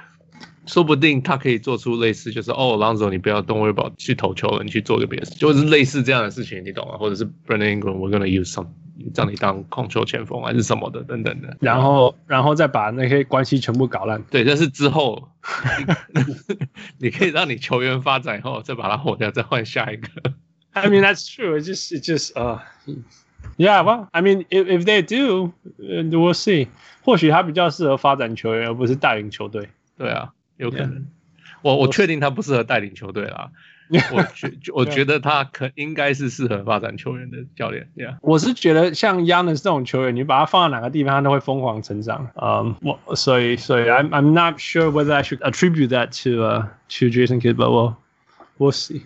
[0.64, 6.96] 说不定他可以做出类似，就是哦，Lonzo，你不要 Don't worry about 去投球了，你去做个别的事，就是类似这样的事情，你懂吗？
[6.96, 8.66] 或者是 Brandon Ingram，we're gonna use some，
[9.15, 11.55] 让你当控球前锋还是什么的，等等的。
[11.60, 14.21] 然后，然后再把那些关系全部搞烂。
[14.23, 15.29] 对，但是之后，
[16.97, 20.10] 你可以让你球员发展以后，再把它火掉，再换下一个。
[20.73, 21.57] I mean that's true.
[21.57, 22.60] It's just, it's just, uh,
[23.57, 23.81] yeah.
[23.83, 26.67] Well, I mean, if if they do, we'll see.
[27.03, 29.69] 或许他比较适合发展球员，而不是带领球队。
[29.97, 30.33] 对啊。
[30.57, 31.05] 有可能.
[31.62, 33.51] 我我确定他不适合带领球队啦。
[34.12, 37.89] 我觉我觉得他可应该是适合发展球员的教练。
[37.95, 38.17] Yeah.
[38.21, 42.30] 我是觉得像 Giannis 这种球员，你把他放在哪个地方，他都会疯狂成长。
[42.36, 46.65] 嗯，我所以所以 I'm I'm not sure whether I should attribute that to uh
[47.00, 47.95] to Jason Kidd, but we'll
[48.58, 49.04] we'll see.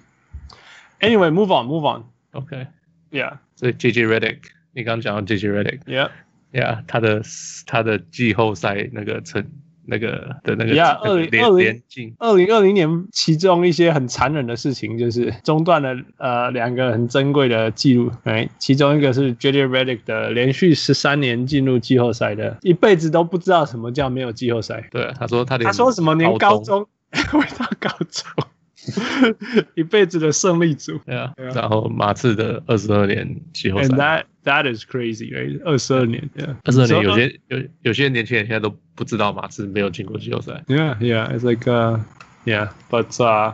[0.99, 2.05] Anyway, move on, move on.
[2.31, 2.67] OK.
[3.11, 3.37] Yeah.
[3.55, 4.39] 所以 JJ Redick，
[4.73, 5.79] 你刚刚讲到 JJ Redick。
[5.85, 6.09] Yeah.
[6.51, 7.21] Yeah，他的
[7.65, 9.45] 他的季后赛那个成。
[9.85, 11.81] 那个的那个，Yeah，二零二零
[12.19, 18.11] 二零二零年，其中一些很残忍的事情，就是中断了呃两个很珍贵的记录。
[18.23, 24.87] 哎，其中一个是 JJ Redick 的连续十三年进入季后赛的，一辈子都不知道什么叫没有季后赛。
[24.91, 26.85] 对，他说他连他说什么连高中
[27.31, 28.45] 回到高中。
[29.75, 33.87] 一辈子的胜利组，对啊，然后马刺的二十二年季后赛。
[33.89, 35.31] And that that is crazy，
[35.63, 40.63] 二十二年，对，二十二年有些有有些年轻人现在都不知道马刺没有进过季后赛。
[40.67, 41.99] Yeah, yeah, it's like, uh,
[42.45, 43.53] yeah, but uh.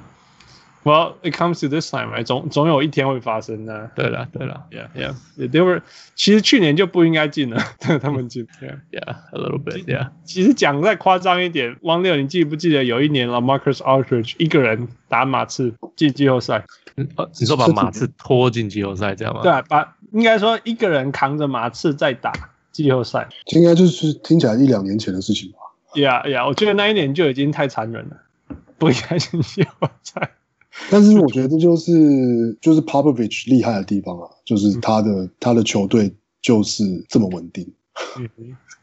[0.87, 2.23] Well, it comes to this time, right?
[2.23, 3.91] 总总有一天会发生的。
[3.93, 5.13] 对了，对了，Yeah, yeah.
[5.37, 5.81] They were，
[6.15, 7.61] 其实去年就不应该进了，
[8.01, 8.47] 他们进。
[8.61, 9.83] Yeah, yeah, a little bit.
[9.83, 10.11] Yeah.
[10.23, 16.63] 其实讲再夸张一点，汪六，你记不记得有一年了，Marcus Aldridge 一个人打马刺进季后赛？
[16.95, 19.41] 你说把马刺拖进季后赛，这样吗？
[19.41, 22.31] 对，啊把应该说一个人扛着马刺在打
[22.71, 25.57] 季后赛，应该就是听起来一两年前的事情吧
[25.95, 26.47] ？Yeah, yeah.
[26.47, 28.17] 我觉得那一年就已经太残忍了，
[28.77, 30.31] 不应该进季后赛。
[30.89, 37.71] 但是我觉得这就是就是 Popovich 厉害的地方啊，就是他的、嗯、他的球队就是这么稳定。
[38.17, 38.29] 嗯，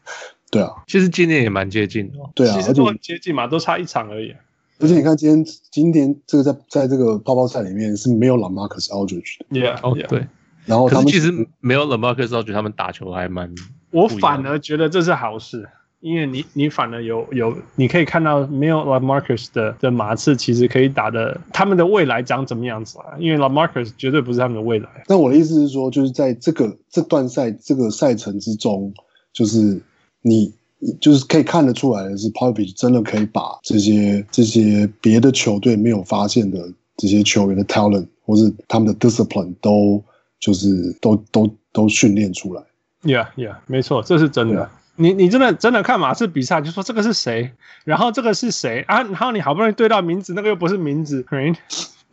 [0.51, 2.17] 对啊，其实今年也蛮接近的。
[2.35, 4.33] 对啊，其实都很接近嘛，都差一场而已。
[4.79, 9.59] 而且你看今天今天这个在在这个泡泡赛里面是没有 LaMarcus Aldridge 的。
[9.59, 10.27] Yeah，哦对。
[10.65, 13.53] 然后他们其实没有 LaMarcus Aldridge，他们打球还蛮……
[13.91, 15.69] 我反而觉得这是好事。
[16.05, 23.17] 因为你你反而有有你可以看到没有 LaMarcus 的的马刺其实可以打的他们的未来长怎么样子啊？
[23.17, 24.87] 因为 LaMarcus 绝对不是他们的未来。
[25.07, 28.93] 但我的意思是说，就是在这个这段赛这个赛程之中，
[29.33, 29.81] 就是
[30.21, 30.53] 你
[31.01, 40.03] 就是可以看得出来的是，Popovich 真的可以把这些这些别的球队没有发现的这些球员的 talent 或是他们的 discipline 都
[40.39, 42.61] 就是都都都训练出来。
[43.01, 44.69] Yeah, yeah，没错，这是真的。
[44.95, 47.51] 你你真的真的看马刺比赛，就说这个是谁，
[47.83, 49.03] 然后这个是谁啊？
[49.03, 51.55] 然后你好不容易对到名字，那个又不是名字，right?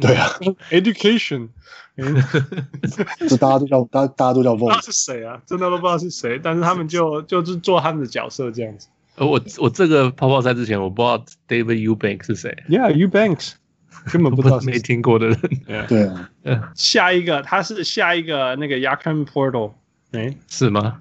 [0.00, 0.28] 对啊，
[0.70, 1.48] education，
[3.28, 5.40] 这 大家都叫大家大家都叫他是谁啊？
[5.46, 8.88] 真的都不知道是谁，但是他们就就是做他们的角色这样子。
[9.16, 13.52] 呃，我我这个泡泡赛之前我不知道 David Eubanks 是谁，Yeah，Eubanks
[14.10, 19.72] 根本不知道 没听过的人，对啊，下一个他是下一个那个 Yakim Portal，
[20.12, 21.00] 哎，是吗？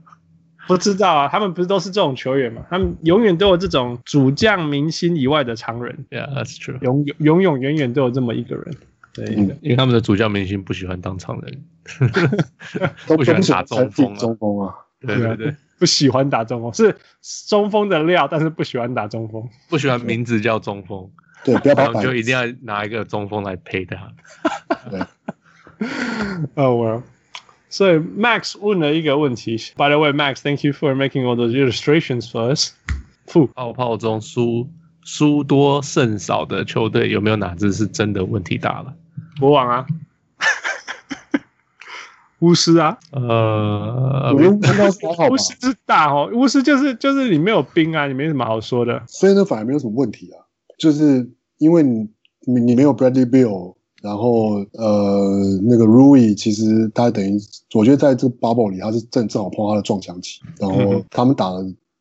[0.68, 2.64] 不知道啊，他们不是都是这种球员嘛？
[2.70, 6.06] 他们永远都有这种主将明星以外的常人。
[6.10, 6.80] Yeah, that's true.
[6.82, 8.76] 永永永远远都有这么一个人。
[9.14, 11.64] 对，嗯、因为他们的主将明星不喜欢当常人，
[13.06, 14.18] 不喜欢打中锋、啊。
[14.18, 16.96] 中锋啊，对对对，不喜欢打中锋，是
[17.48, 21.10] 中锋的料，但是不喜欢打中锋，不喜欢名字叫中锋。
[21.44, 24.14] 对，不要把就一定要拿一个中锋来陪他。
[24.90, 25.02] 对，
[26.56, 27.04] 哦我。
[27.72, 29.58] 所以 Max 问了一个问题。
[29.76, 32.74] By the way, Max, thank you for making all those illustrations for us.
[33.56, 34.70] 泡泡中输
[35.04, 38.94] 输多胜少的球队有没有哪支是真的问题大了？
[39.40, 39.88] 国王啊，
[42.40, 49.02] 巫师啊，呃， 巫师是大哦，巫师就是就是你没有兵啊，你没什么好说的。
[49.08, 50.44] 所以呢，反而没有什么问题啊，
[50.78, 52.10] 就是因为你
[52.46, 53.76] 你你没有 Bradley Beal。
[54.02, 57.40] 然后，呃，那个 Rui 其实他等于，
[57.76, 60.40] 我觉得在这个 bubble 里，他是正正好碰到他的撞墙期。
[60.58, 61.52] 然后他们打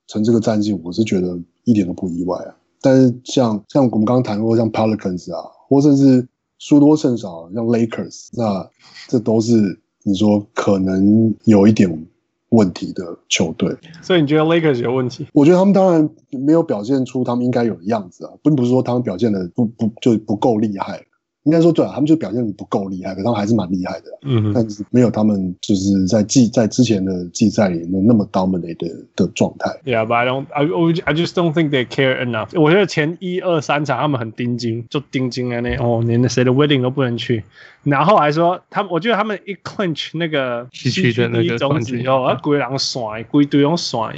[0.07, 2.57] 成这个战绩，我是觉得一点都不意外啊。
[2.81, 6.27] 但是像像我们刚刚谈过，像 Pelicans 啊，或甚至
[6.59, 8.67] 输多胜少，像 Lakers，那
[9.09, 12.07] 这都是你说可能有一点
[12.49, 13.77] 问题的球队。
[14.01, 15.27] 所以你觉得 Lakers 有问题？
[15.35, 21.05] 我觉得他们当然没有表现出他们应该有的样子啊，并不是说他们表现的不不就不够厉害。
[21.45, 24.07] 应该说对啊，他们就表现不够厉害，可他们还是蛮厉害的。
[24.23, 29.71] 嗯哼，但是没有他们就是在季在之前的季赛里那那么 dominate 的的状态。
[29.85, 30.65] Yeah, but I don't, I
[31.05, 32.49] I just don't think they care enough.
[32.61, 37.43] 我觉得前一二三场他们很盯紧，就盯紧啊那哦，连谁的 wedding 都不能去。
[37.83, 44.15] 然后还说他们，我觉得他们一 clinch 那个西区的那个种子以后，啊，规人甩，规堆用甩。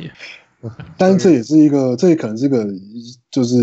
[0.96, 2.66] 但是这也是一个，这也可能是一个，
[3.30, 3.56] 就是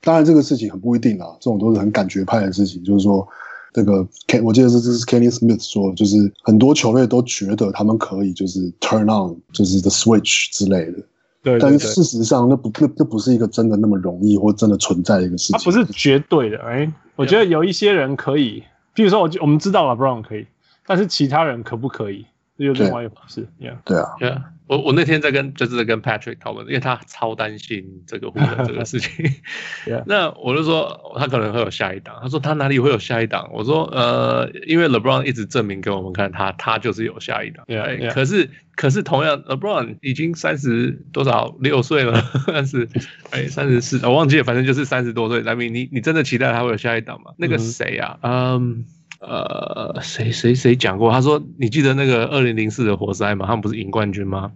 [0.00, 2.82] 当然这个事情很不一定啊，这种都是很感觉派的事情。
[2.82, 3.26] 就是说，
[3.72, 10.98] 这个 Ken，我记得是这是 Kenny Smith 说，就是很多球队都觉得他们可以就是 turn on，就是 the switch 之类的。
[11.42, 11.60] 对，对，对。
[11.60, 15.58] 但是事实上，那不那那不是一个真的那么容易或真的存在的一个事情。
[15.58, 18.62] 它不是绝对的，哎，我觉得有一些人可以，
[18.94, 20.46] 比如说，我我们知道了 LeBron 可以，
[20.86, 22.24] 但是其他人可不可以？
[22.58, 23.46] 这就另外一回事。
[23.60, 24.08] Yeah，对啊。
[24.20, 24.42] Yeah.
[24.66, 29.32] 我我那天在跟就是在跟 Patrick 讨论，因为他超担心这个湖人这个事情。
[30.06, 32.18] 那我就说他可能会有下一档。
[32.20, 33.48] 他说他哪里会有下一档？
[33.52, 37.64] 我说呃，因为 LeBron 一直证明给我们看他，他他就是有下一档。
[37.68, 38.12] Yeah, yeah.
[38.12, 42.88] 可是可是同样，LeBron 已经三十多少六岁了， 但是
[43.30, 45.42] 哎三十四，我忘记了，反正就是三十多岁。
[45.42, 47.32] 来明，你你真的期待他会有下一档吗？
[47.38, 48.18] 那个谁啊？
[48.22, 48.60] 嗯。
[48.60, 51.10] Um, 呃，谁谁谁讲过？
[51.10, 53.46] 他说：“你记得那个二零零四的活塞吗？
[53.46, 54.52] 他们不是赢冠军吗？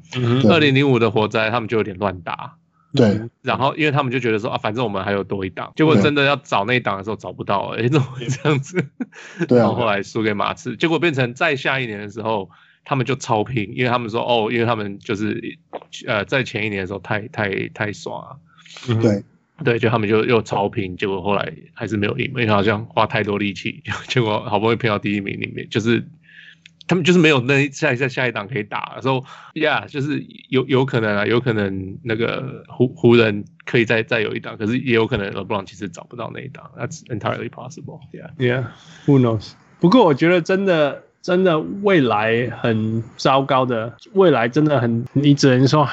[0.51, 2.57] 二零零五的活塞他们就有点乱打。
[2.93, 8.85] 对，然后因为他们就觉得说啊，反正我们还有多一档，结果真的要找那一档的时候找不到，哎，怎么会这样子？
[9.47, 12.51] 对啊，然后后来输给马刺，结果变成再下一年的时候，
[12.85, 15.59] 他们就超拼，因为他们说哦，因为他们就是
[16.07, 18.39] 呃，在前一年的时候太太太爽了。
[19.01, 19.23] 对。”
[19.65, 26.07] 对，就他们就又超拼，结果后来还是没有赢，因为好像花太多力气， 结果好不容易拼到第一名里面，就是
[26.87, 38.01] 他们就是没有那下一下下一档可以打，说呀，就是有有可能啊，有可能那个湖湖人可以再再有一档，可是也有可能勒布朗其实找不到那一档，That's entirely possible.
[38.13, 38.65] Yeah, yeah,
[39.07, 39.53] who knows?
[39.79, 45.87] 不过我觉得真的真的未来很糟糕的，未来真的很，你只能说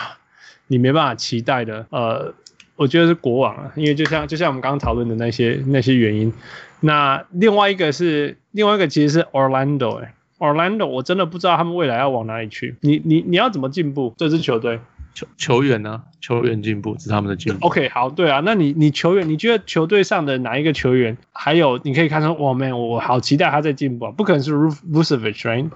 [0.68, 2.34] 你没办法期待的，呃。
[2.78, 6.32] 我觉得是国王啊，因为就像就像我们刚刚讨论的那些那些原因。
[6.80, 12.76] 那另外一个是另外一个其实是 Orlando 哎、欸、，Orlando 我真的不知道他们未来要往哪里去。
[12.82, 14.80] 你你你要怎么进步这支球队？
[15.16, 16.04] 球球员呢？
[16.22, 17.66] 球员进步是他们的进步。
[17.66, 25.72] OK，好，对啊，那你你球员，你觉得球队上的哪一个球员，还有你可以看出，哇，man，我好期待他在进步啊，不可能是 Vucevic，right？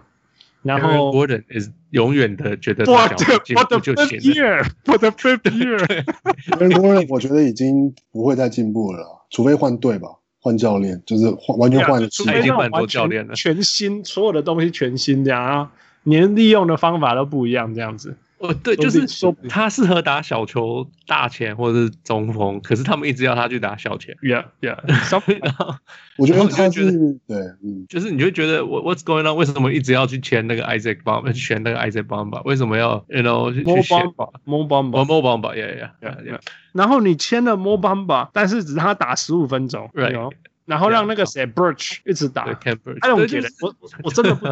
[0.64, 3.08] 然后 Gordon is 永远的觉得他
[3.44, 4.66] 进步就行了。
[4.88, 10.08] 我的 fifth year，Gordon 我觉得已经不会再进步了，除非换队吧，
[10.40, 12.08] 换教练，就是换完全换，已
[12.44, 15.72] 经换多教练了，全新，所有的东西全新这样啊，
[16.04, 18.16] 连利用的方法都不一样，这样子。
[18.42, 24.16] 哦，对，就是说他适合打小球、大前或者是中锋，可是他们一直要他去打小前。
[24.24, 25.76] Yeah，Yeah，然后
[26.18, 26.92] 我觉得他觉得
[27.28, 29.36] 对，嗯，就是你就觉得我 What's going on？
[29.38, 31.32] 为什么一直要去签那个 Isaac Bamba？
[31.32, 32.42] 去选那个 Isaac Bamba？
[32.44, 34.00] 为什么要 You know 去选
[34.46, 36.40] Mo Bamba？Mo Bamba？Yeah，Yeah，Yeah。
[36.74, 40.32] 然后你签了 Mo Bamba，但是只让他打十五分钟，Right？
[40.66, 42.44] 然后让那个谁 Birch 一直打。
[42.44, 43.54] I don't get it。
[43.62, 44.48] 我我真的不，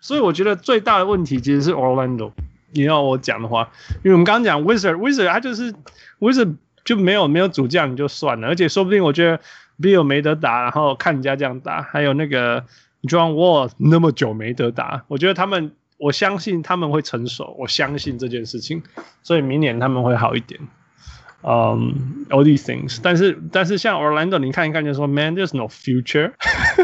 [0.00, 2.30] 所以我觉得最大的问题其实是 Orlando。
[2.72, 3.70] 你要我讲的话，
[4.02, 5.74] 因为我们刚刚讲 Wizard，Wizard 他就是
[6.20, 6.54] Wizard
[6.84, 9.40] 就没有没有主将你就算了，而且说不定我觉得
[9.80, 12.62] Bill 没得打，然后看人家这样打，还有那个
[13.02, 18.82] John Wall 那么久没得打，我觉得他们我相信他们会成熟，我相信这件事情，
[19.22, 20.60] 所以明年他们会好一点。
[21.44, 26.34] 嗯、um,，all these things，但是但是像 Orlando，你看一看就说 Man，there's no future。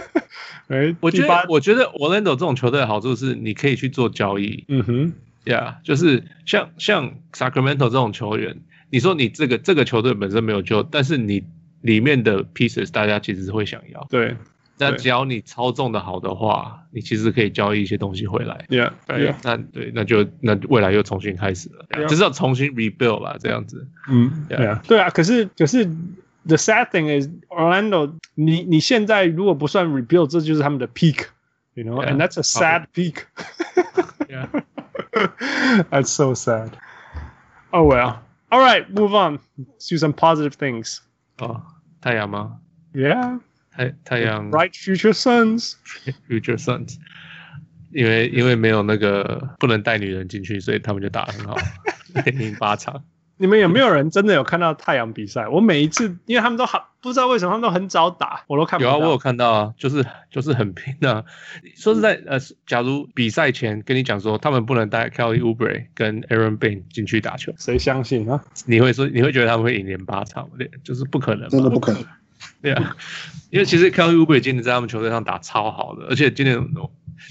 [0.66, 4.64] 哎，我觉得我觉得 Orlando 这种球队的好处是你可以去做交易。
[4.66, 5.12] 嗯哼。
[5.48, 11.42] Yeah，就是像像 Sacramento 这种球员，你说你这个这个球队本身没有救，但是你
[11.80, 14.06] 里面的 pieces 大家其实是会想要。
[14.10, 14.36] 对，
[14.76, 18.66] 那只要你操纵的好的话，你其实可以交易一些东西回来。
[18.68, 22.06] Yeah，对，那对，那就那未来又重新开始了，yeah.
[22.06, 23.88] 就是要重新 rebuild 吧，这样子。
[24.10, 25.86] 嗯，对啊，对啊，可是可是
[26.46, 33.22] the sad thing is Orlando，你你现在如果不算 rebuild，这就是他们的 peak，you know，and yeah, that's a sad peak。
[34.28, 34.46] Yeah.
[35.89, 36.77] That's so sad.
[37.71, 38.19] Oh well.
[38.51, 40.99] All right, move on to some positive things.
[41.37, 41.61] 哦，
[42.01, 42.59] 太阳吗？
[42.93, 43.39] Yeah.
[43.71, 44.51] 太太阳。
[44.51, 45.73] Bright future sons.
[46.29, 46.97] Future sons.
[47.91, 51.57] 因为因为没有那个不能带女人进去，所以他们就打得很好，
[52.39, 53.03] 赢八场。
[53.38, 55.48] 你们有没有人真的有看到太阳比赛？
[55.48, 58.90] 我每一次，因为他们都好，不知道为什么他们都很早打，我都看不到。
[58.90, 61.24] 有啊，我有看到啊，就是就是很拼啊。
[61.76, 68.42] 说实在，呃，假如比赛前跟你讲说他们不能带 Kelly Oubre 跟 Aaron Bain 进去打球，谁相信啊？
[68.66, 70.50] 你会说你会觉得他们会赢连八场？
[70.58, 72.04] 对，就是不可能，真的不可能。
[72.60, 72.96] 对啊，
[73.50, 76.60] 因为其实 Kelly Oubre 今年在他们球队上打超好的，而且今年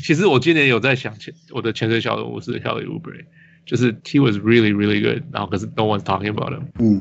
[0.04, 1.14] 其实我今年有在想，
[1.52, 3.26] 我的潜水小人物是 Kelly Oubre。
[3.67, 6.65] 就是 he was really really good，然后可是 no one's talking about him。
[6.79, 7.01] 嗯，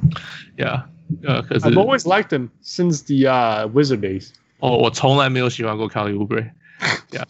[0.57, 0.83] Yeah，
[1.23, 4.29] 呃，可是 I've always liked him since the uh, Wizard days。
[4.59, 7.23] 哦，我从来没有喜欢过 Kelly Oubre。Yeah，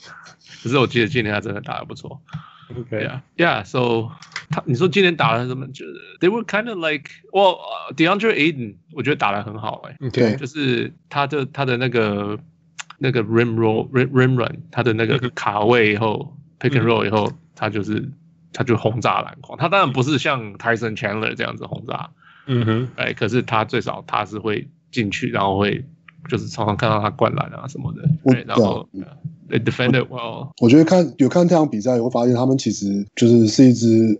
[0.61, 2.21] 可是我记得今年他真的打得不错。
[2.77, 4.11] OK，Yeah，Yeah，So
[4.49, 5.67] 他你说今年打得什么？
[5.67, 7.57] 就是 They were kind of like well
[7.95, 9.95] DeAndre Ayton，我觉得打得很好哎。
[10.01, 12.37] OK，就是他的他的那个
[12.97, 18.11] 那个 rim roll rim rim run，他的那个卡位以后 pick and roll 以后，他就是。
[18.56, 22.08] 他就轰炸篮筐，他当然不是像 Tyson Chandler 这样子轰炸，
[22.46, 25.84] 嗯哼，哎，可是他最少他是会进去，然后会
[26.30, 28.88] 就是常常看到他灌篮啊什么的，对，然后
[29.50, 30.48] they defended well。
[30.58, 34.18] 我觉得看有看这场比赛，我会发现他们其实就是是一支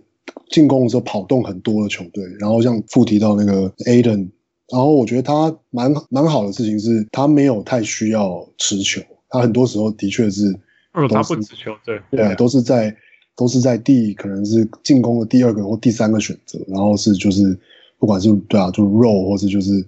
[0.51, 2.23] 进攻的时候跑动很多的球队。
[2.39, 4.29] 然后像附提到那个 Aden，
[4.71, 10.51] 然后我觉得他蛮蛮好的事情是，他没有太需要持球，他很多时候的确是，
[10.93, 12.95] 嗯，他不持球，对，对，都是在。
[13.37, 17.57] 都是在第可能是进攻的第二个或第三个选择，然后是就是
[17.99, 19.85] 不管是对啊，就是 roll 或是就是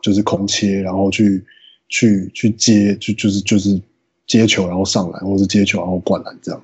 [0.00, 1.44] 就是空切，然后去
[1.88, 3.78] 去去接，就就是就是
[4.28, 6.62] 接球然后上篮，或是接球然后灌篮这样。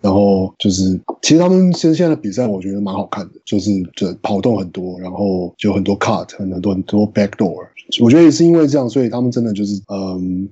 [0.00, 7.66] 然后就是其实他们现现在的比赛我觉得蛮好看的，就是这跑动很多，然后就很多 cut，很多很多 backdoor。
[8.00, 10.48] 我觉得也是因为这样，所以他们真的就是嗯，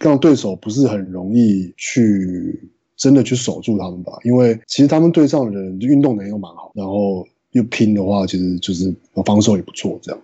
[0.00, 2.70] 让对手不是很容易去。
[2.96, 10.20] 真的去守住他们吧，因为其实他们队上的人运动能力又蛮好，然后又拼的话，其实就是防守也不错，这样。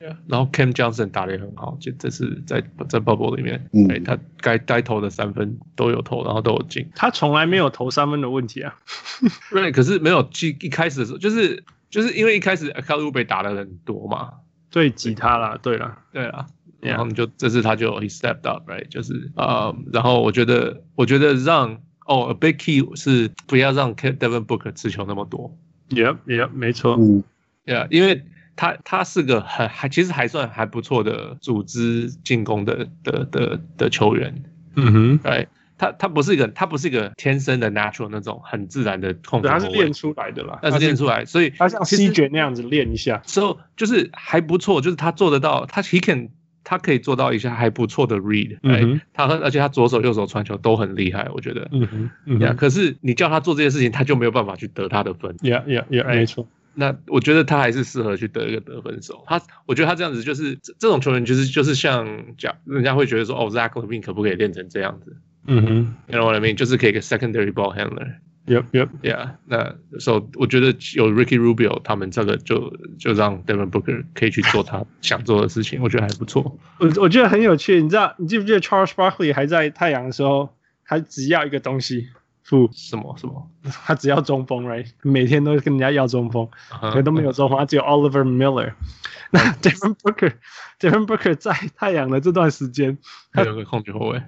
[0.00, 6.88] Yeah, 然后 Cam Johnson 打的也很好，就这次在在 bubble 里面，嗯，他该该投的三分都有投，然后都有进。
[6.94, 8.76] 他从来没有投三分的问题啊。
[9.50, 14.34] 对，可是没有一一开始的时候，就是就是因为一开始 Kelly Oubre 打的很多嘛，
[14.70, 15.58] 所以挤他了。
[15.58, 16.46] 对了，对啊。
[16.80, 21.80] 然后你就这次他就 he stepped up，right，就是啊，um, 然后我觉得我觉得让。
[22.10, 25.54] 哦、oh,，a big key 是不要让 Devin Booker 持球那么多。
[25.90, 26.96] Yeah, yeah，没错。
[26.98, 27.22] 嗯
[27.66, 28.24] ，Yeah，因为
[28.56, 34.42] 他他是个很还其实还算还不错的组织进攻的的的的球员。
[34.76, 46.30] 嗯哼，对，他他不是一个他不是一个天生的 natural 那种很自然的控球，他是练出来的啦，他是练出来，所以他像西决那样子练一下，之后就是还不错，就是他做得到，他 he can。
[46.68, 56.46] 他可以做到一下还不错的 read，哎、嗯，他而且他左手右手传球都很厉害，我觉得，嗯哼，嗯哼，可是你叫他做这些事情，他就没有办法去得他的分，yeah yeah yeah，没错。
[56.74, 59.24] 那我觉得他还是适合去得一个得分手。
[59.26, 62.06] 他，我觉得他这样子就是这种球员，就是就是像
[62.36, 65.16] 讲，人家会觉得说，哦，Zach Levine 可不可以练成这样子？
[65.46, 66.54] 嗯哼，You know what I mean？
[66.54, 68.16] 就是可以一个 secondary ball handler。
[68.48, 69.34] Yep, yep, yeah.
[69.44, 76.58] 那所以我觉得有 Ricky Rubio，他们这个就就让 Devin Booker 可以去做他 想做的事情，我觉得还不错。
[76.78, 80.48] 我我觉得很有趣，你知道，你记不记得 Charles Barkley 还在太阳的时候，
[80.84, 82.08] 他只要一个东西，
[82.48, 83.50] 不什么什么，
[83.84, 84.86] 他只要中锋，right？
[85.02, 86.48] 每天都跟人家要中锋，
[86.80, 87.02] 可、uh huh.
[87.02, 88.72] 都没有中锋，他只有 Oliver Miller。
[89.30, 92.96] 那 Devin Booker，Devin Booker 在太阳的这段时间，
[93.30, 94.22] 他有个控球后卫，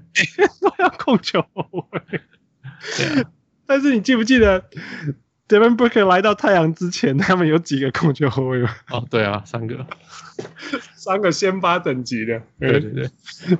[0.60, 2.20] 都要控球后卫。
[2.98, 3.30] 对啊。
[3.70, 4.64] 但是你记不记得
[5.46, 8.74] ，Devin Booker 来到太阳之前， 他们有几个控球后卫吗？
[8.90, 9.86] 哦，对啊，三个，
[10.96, 13.08] 三个先发等级的，对对对，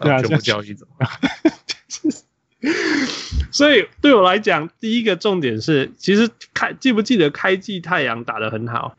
[0.01, 0.85] 对啊，全部交易走。
[3.53, 8.97] 所以对我来讲，第一个重点是，其实开记不记得开季太阳打得很好.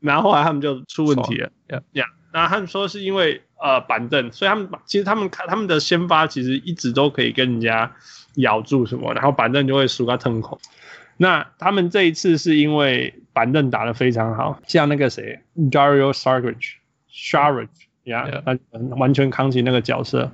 [0.00, 7.94] 然后后来他们就出问题了，呀呀，然后他们说是因为呃板凳，所以他们其实他们看他们的先发其实一直都可以跟人家。
[8.34, 10.58] 咬住什么，然后板凳就会输个腾空。
[11.16, 18.58] 那他们这一次是因为板凳打得非常好，像那个谁，Dario Saric，Saric，yeah，他
[18.96, 20.32] 完全扛起那个角色。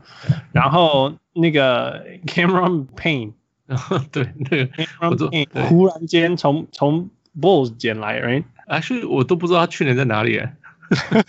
[0.52, 3.32] 然后那个 Cameron Payne，
[4.12, 10.40] 对，那个 Cameron Payne 忽然间从从 Bulls 捡来，right？Actually，我都不知道他去年在哪里。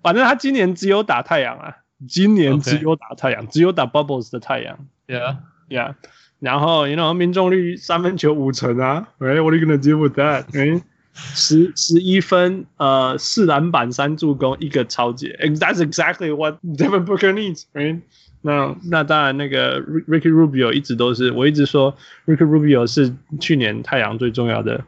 [0.00, 4.86] 反正他今年只有打太阳啊，今年只有打太阳，只有打 Bubbles 的太阳。
[5.07, 5.37] Yeah,
[5.69, 5.95] yeah.
[6.39, 9.41] 然后，you know，命中率三分球五成啊，right?
[9.41, 10.81] What are you gonna do with that?
[11.13, 15.37] 十十一分，呃，四篮板，三助攻，一个抄截。
[15.39, 18.01] That's exactly what Devin Booker needs, right?
[18.41, 24.83] 那那当然，那个 Ricky Rubio 一直都是，我一直说 Ricky Rubio 是去年太阳最重要的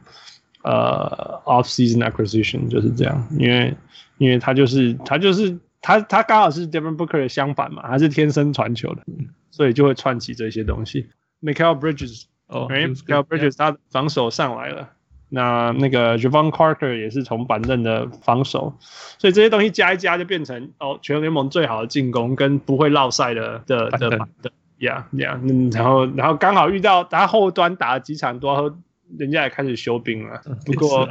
[0.62, 3.74] 呃 off-season acquisition，就是这样，因为
[4.18, 9.02] 因为他就是他就是他他刚好是 Devin Booker 的相反嘛，他是天生传球的。
[9.51, 11.07] 所以就会串起这些东西。
[11.43, 14.89] Mikal Bridges，哦，Mikal Bridges，他防守上来了。
[15.33, 18.75] 那那个 Javon Carter 也是从板凳的防守，
[19.17, 28.77] 所以这些东西加一加就变成哦，全联盟最好的进攻跟不会落赛的的的板凳，Yeah Yeah，嗯，然后然后刚好遇到他后端打了几场多，
[29.17, 30.41] 人家也开始休兵了。
[30.65, 31.07] 不过，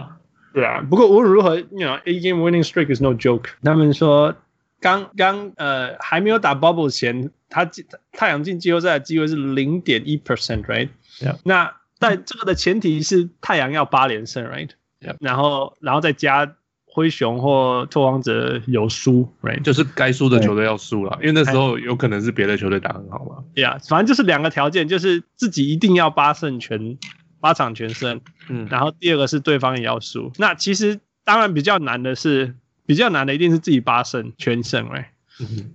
[0.53, 3.47] 对啊，不过无论如何，You know，eight game winning streak is no joke。
[3.63, 4.35] 他们说。
[4.81, 11.37] 刚刚呃还没有打 bubble 前，他进太阳进季后赛的机会是零点一 percent，right？Yeah.
[11.45, 15.17] 那但这个的前提是太阳要八连胜，right？Yeah.
[15.21, 16.57] 然后然后再加
[16.87, 19.63] 灰熊或拓荒者有输，right？
[19.63, 23.45] 就是该输的球队要输了因为那时候有可能是别的球队打很好嘛。
[23.55, 26.97] Yeah，反正就是两个条件，就是自己一定要八胜全
[27.39, 30.33] 八场全胜，嗯，然后第二个是对方也要输。
[30.39, 32.55] 那其实当然比较难的是。
[32.91, 35.13] 比较难的一定是自己八胜全胜，哎，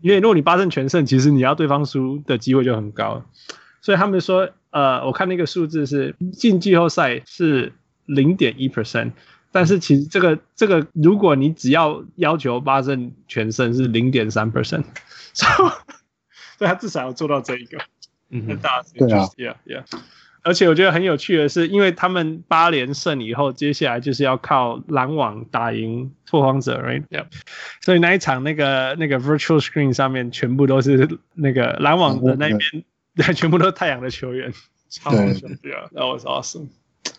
[0.01, 3.24] 因为如果你八胜全胜，其实你要对方输的机会就很高。
[3.80, 7.72] 所以他们说，呃，我看那个数字是进季后赛是
[8.05, 9.13] 零点一 percent，
[9.53, 14.84] 但是其实这个这个，如果你只要要求八胜全胜是零点三 percent，
[15.32, 15.47] 所
[16.59, 17.78] 以他至少要做到这一个，
[18.30, 18.55] 嗯对
[19.13, 19.86] 啊，yeah yeah。
[20.46, 27.26] 而且我觉得很有趣的是，因为他们八连胜以后，接下来就是要靠篮网打赢拓荒者，right？Yeah.
[27.82, 32.60] 所以那一场那个那个 virtual screen 上面全部都是那个篮网的那边，
[33.18, 34.54] 对，全部都是太阳的球员，
[34.88, 36.68] 超好笑，对啊，That was awesome。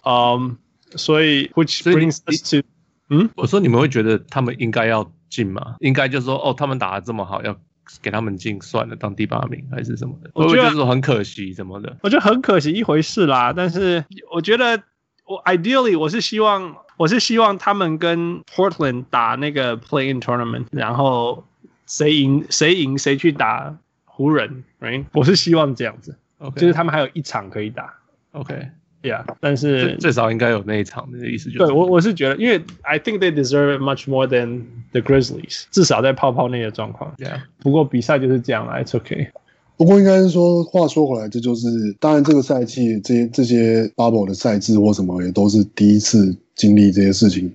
[0.05, 0.57] 嗯，
[0.93, 2.63] 所以 which brings us to，
[3.11, 5.75] 嗯，我说你们会觉得他们应该要进吗？
[5.81, 7.59] 应该就是说，哦，他们打得这么好，要。
[8.03, 10.31] 给他们进算了，当第八名还是什么的？
[10.35, 11.97] 我觉得说很可惜什么的。
[12.03, 14.83] 我觉得很可惜一回事啦，但是我觉得
[15.25, 21.45] 我 ideally 我是希望我是希望他们跟 Portland 打那个 Play-in Tournament，然后
[21.87, 25.05] 谁赢谁赢谁去打湖人，right？
[25.13, 26.61] 我是希望这样子，Okay.
[26.61, 27.95] 就是他们还有一场可以打
[28.33, 28.71] ，OK。
[29.07, 31.59] Yeah，但是至少应该有那一场的意思就是。
[31.59, 37.15] 对我我是觉得，因为 I think they deserve much more than the Grizzlies，至少在泡泡内的状况。
[37.19, 39.29] Yeah，不过比赛就是这样啦，It's okay。
[39.77, 41.69] 不过应该是说，话说回来，这就是
[42.01, 47.53] 当然这个赛季这些这些 bubble 的赛制或什么也都是第一次经历这些事情。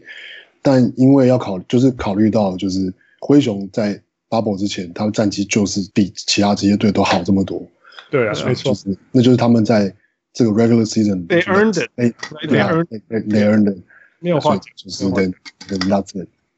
[0.62, 4.00] 但因为要考，就是考虑到就是灰熊在
[4.30, 7.62] bubble 之前，他的战绩就是比其他职业队都好这么多。
[8.12, 9.92] 对啊，没错，就是那就是他们在
[10.34, 12.12] 这个 regular season they earned it，哎
[12.48, 13.82] ，they earned they earned it，
[14.20, 15.32] 没有话讲，就是 the
[15.68, 16.14] the nuts。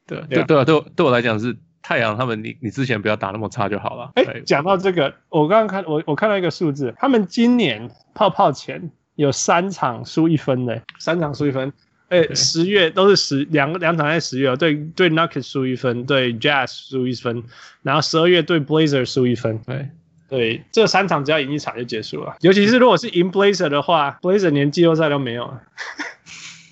[0.06, 4.12] 对对对啊，对对我来讲是太阳他们，你你之前不要打那么差就好了。
[4.14, 11.72] 哎，讲到这个，我刚刚看我我看到一个数字，他们今年泡泡前有三场输一分的，三场输一分。
[12.10, 17.42] 哎，十月都是十两两场在十月，对对，Nuggets 输一分，对 Jazz 输一分，
[17.82, 19.58] 然后十二月对 Blazer 输一分。
[19.66, 19.88] 对
[20.34, 22.34] 对，这三场只要赢一场就结束了。
[22.40, 25.62] 尤其是如果是赢 Blazer 的话，Blazer 连季后赛都没有了。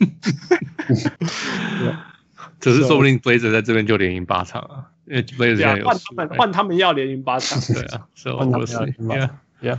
[2.59, 7.61] 只是说不定 Blazer 在这边就连赢八场啊，因为 Blazer 现在有换他们换他们要连赢八场。
[7.73, 8.75] 对啊，所以我是
[9.63, 9.79] Yeah，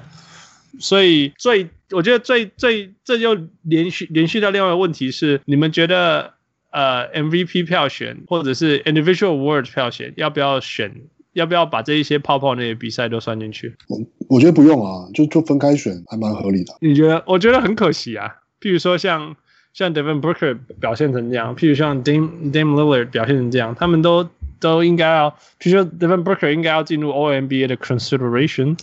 [0.80, 6.36] 所以最我觉得最最这就连续连续到另外一个问题是，你们觉得
[6.72, 11.02] 呃 MVP 票选或者是 Individual Award 票选要不要选？
[11.34, 13.76] 要不要把这一些泡泡那些比赛都算进去？
[13.88, 16.74] 我我觉得不用啊，就就分开选还蛮合理的。
[16.80, 17.24] 你觉得？
[17.28, 18.36] 我觉得很可惜啊。
[18.62, 19.36] 譬如说像
[19.74, 24.30] 像 Devin Booker 表现成这样，譬如像 Dame Dame Lillard 表现成这样，他们都
[24.60, 28.78] 都应该要，譬如说 Devin Booker 应该要进入 All NBA 的 consideration，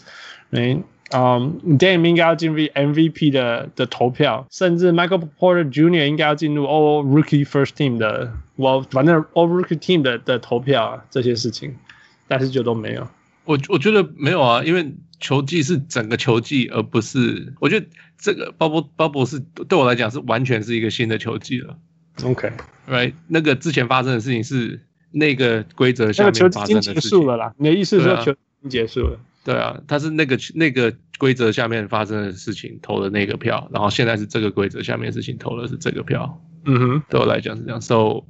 [0.51, 0.83] 嗯，
[1.13, 6.07] 嗯，Dame 应该要进入 MVP 的的投票，甚至 Michael Porter Jr.
[6.07, 11.75] 应该要进入 All Rookie First Team 的，我反正 All Rookie Team 的的投票啊，这些事情。
[12.31, 13.09] 但是就都没有，
[13.45, 17.85] 我我觉得没有啊，因为球技是整个球技，而不是我觉得
[18.17, 21.77] 这个 bubble bubble 是对我来讲是完全是一个新的球技了。
[22.23, 27.01] OK，right，那个之前发生的事情是那个规则下面发生的事情。
[27.01, 29.19] 结束了啦，你的意思是说球已经结束了？
[29.43, 36.41] 对啊，他是那个那个规则下面发生的事情投的那个票，然后现在是这个规则下面的事情投的是这个票。
[36.65, 38.23] 嗯哼，对我来讲是这样，so。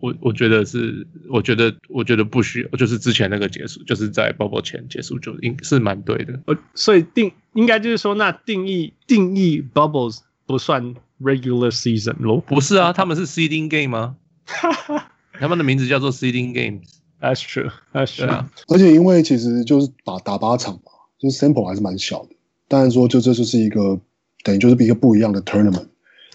[0.00, 6.40] 我我觉得是，我觉得我觉得不需要，就是之前那个结束，就是在 bubble 前结束就应是蛮对的。
[6.46, 12.42] 呃，所以定应该就是说，那定义定义 bubbles 不算 regular season 咯？
[12.46, 14.16] 不是啊，他们是 seeding game 吗？
[15.38, 16.84] 他们的名字叫做 seeding games。
[17.20, 17.70] That's true.
[17.92, 18.28] That's true.
[18.28, 18.50] 啊。
[18.68, 22.30] 而且因为其实就是打打八场嘛，就是 sample 还是蛮小的。
[22.68, 24.00] 当然说，就这就是一个
[24.42, 25.86] 等于就是一个不一样的 tournament，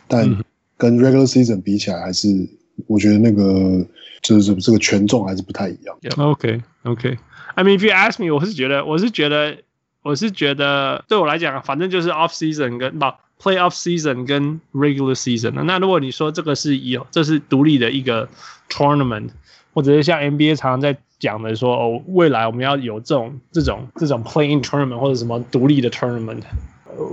[0.08, 0.44] 但
[0.78, 2.50] 跟 regular season 比起来还是。
[2.88, 3.86] 我觉得那个
[4.22, 5.96] 就是这个权重还是不太一样。
[6.18, 7.18] OK OK。
[7.54, 9.58] I mean, if you ask me，我是觉得，我是觉得，
[10.04, 13.06] 我是觉得，对我来讲，反正就是 off season 跟不
[13.40, 15.52] play off season 跟 regular season。
[15.64, 18.30] 那如果你说这个是有，这是独立的一个
[18.70, 19.30] tournament，
[19.74, 26.42] 或者是像 NBA 常常在讲的说，哦，未来我们要有这种这种这种 playing tournament 或者什么独立的 tournament，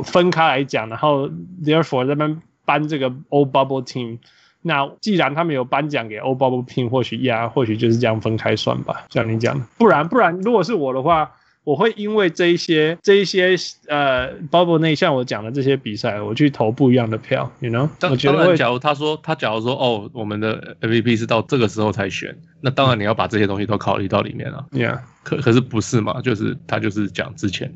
[0.05, 1.29] 分开来讲，然后
[1.65, 4.19] therefore 这边搬这个 old bubble team。
[4.63, 9.65] 那既然他们有颁奖给 All Bubble Team，或许呀，或许就是这样分开算吧，像你讲的。
[9.79, 11.33] 不然不然，如果是我的话，
[11.65, 13.55] 我会因为这一些这一些
[13.89, 17.89] 呃 Bubble 内像我讲的这些比赛，我去投不一样的票，you know？
[18.11, 24.67] 我觉得，假如他说他假如说哦，我们的 MVP 是到这个时候才选，那当然你要把这些东西都考虑到里面了。
[24.73, 26.23] Yeah，可可是不是嘛？
[26.23, 27.73] 就是他就是讲之前。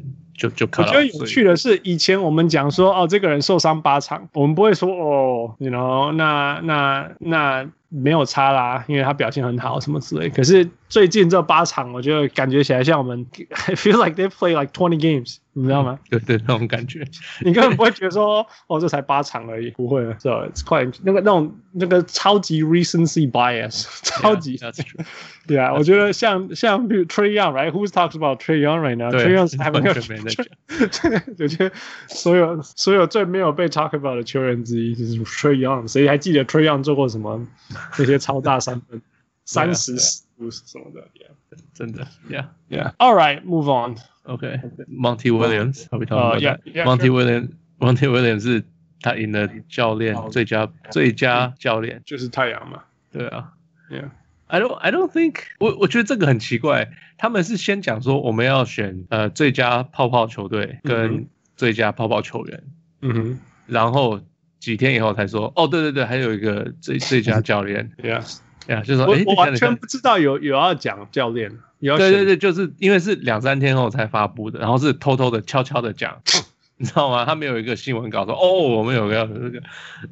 [0.48, 10.30] 就就我觉得有趣的是，以前我们讲说哦，这个人受伤八场，我们不会说哦，你 you know 那那那没有差啦，因为他表现很好什么之类。
[10.30, 15.98] 可是最近这八场，我觉得感觉起来像我们，I feel like they play like twenty games，你知道吗？
[16.08, 17.04] 对对，那种感觉，
[17.40, 24.58] 你根本不会觉得说哦，这才八场而已，不会，so it's quite 那个那种那个超级 recency bias，超级。
[25.46, 30.46] 对啊，我觉得像像 Trey Young，right？Who's talks about Trae Young right now？Trae Young 还没有没在讲。
[31.38, 31.72] 我觉得
[32.06, 35.90] 所有所有最没有被 talk about 的球员之一就是 Trae Young。
[35.90, 37.44] 谁还记得 Trae Young 做过什么
[37.98, 39.00] 那些超大三分，
[39.44, 39.92] 三十
[40.38, 42.06] 五十什么的？Yeah，真的。
[42.28, 42.94] Yeah，Yeah。
[42.96, 43.96] All right，move on。
[44.24, 45.84] OK，Monty Williams。
[45.86, 48.64] 啊，Yeah，Monty Williams，Monty Williams 是
[49.00, 52.84] 他赢了教练最佳最佳教练，就是太阳嘛。
[53.10, 53.52] 对啊
[53.90, 54.10] ，Yeah。
[54.46, 61.26] I don't, I don't think 我我觉得这个很奇怪，他们是先讲说我们要选呃最佳泡泡球队跟
[61.56, 62.62] 最佳泡泡球员，
[63.00, 64.20] 嗯哼，然后
[64.62, 68.22] 几天以后才说哦对对对，还有一个最最佳教练，Yeah。
[68.68, 71.50] Yeah，就是说我我完全不知道有有要讲教练，
[71.80, 76.22] 有对对对，就是因为是两三天后才发布的，然后是偷偷的悄悄的讲。
[76.78, 77.24] 你知道吗？
[77.24, 79.60] 他没有一个新闻稿说哦，我们有个这个，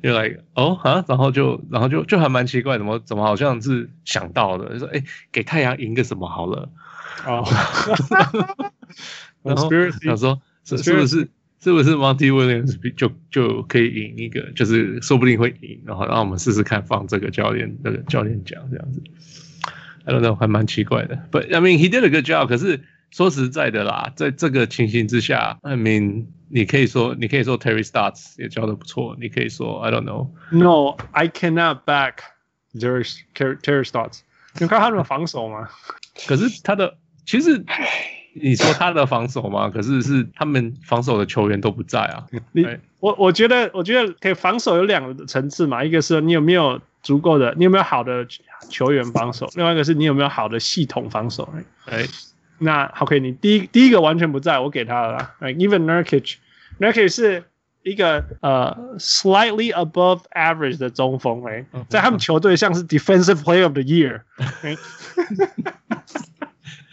[0.02, 6.68] 又来哦啊，然后就然后就就还蛮奇怪，怎么怎么好像是想到的，就说哎，给太阳赢个什么好了，
[7.26, 7.46] 哦，
[9.42, 9.70] 然后
[10.02, 11.28] 想说是是不是
[11.62, 19.02] 是不是 Monty Williams 就就可以赢一个，就是说不定会赢，然后让我们试试看放这个教练那个教练奖这样子。
[20.06, 21.28] I don't know，还蛮奇怪的。
[21.30, 22.46] But I mean he did a good job。
[22.46, 30.30] 可是说实在的啦，在这个情形之下，I mean 你可以说你可以说 Terry Stotts 也教的不错，你可以说 I don't know。
[30.50, 32.14] No，I cannot back
[32.72, 34.20] Terry Terry Stotts。
[34.58, 35.68] 你看他的防守吗？
[36.26, 36.96] 可是他的
[37.26, 37.62] 其实。
[38.34, 39.68] 你说他的防守吗？
[39.68, 42.26] 可是是他们防守的球员都不在啊。
[42.52, 42.66] 你
[43.00, 48.26] 我我觉得我觉得可以防守有两个层次嘛，一个是你有没有足够的，你有没有好的
[48.68, 51.52] 球员防守， 另外一个是你有没有好的系统防守。
[51.86, 52.04] 哎，
[52.58, 55.34] 那 OK，你第一第一个完全不在，我给他了啦。
[55.40, 57.44] Even Nurkic，Nurkic 是
[57.82, 64.20] 一个呃 slightly above average 的中锋，哎，在他们球队像是 Defensive Player of the Year。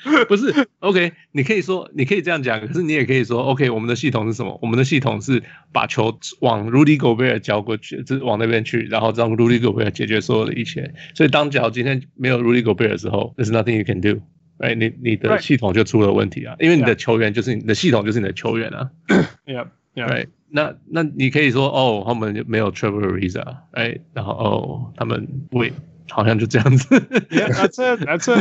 [0.28, 4.58] 不是，OK，你可以说，你可以这样讲，可是你也可以说，OK，我们的系统是什么？
[4.62, 10.94] 我们的系统是把球往 Rudy Gobert 交过去，就是往那边去，然后让 Rudy Gobert 解决所有的一切。
[11.14, 14.22] 所以当假如今天没有 Rudy Gobert 的时候，There's nothing you can do，
[14.60, 18.90] 哎，你你的系统就出了问题啊，因为你的球员就是你的系统就是你的球员啊。
[19.46, 25.74] Yeah，Yeah，那那你可以说，哦，他们没有 Trevor Ariza，哎，然后哦，他们为
[26.10, 27.08] 好像就这样子。
[27.30, 28.36] 那这那这，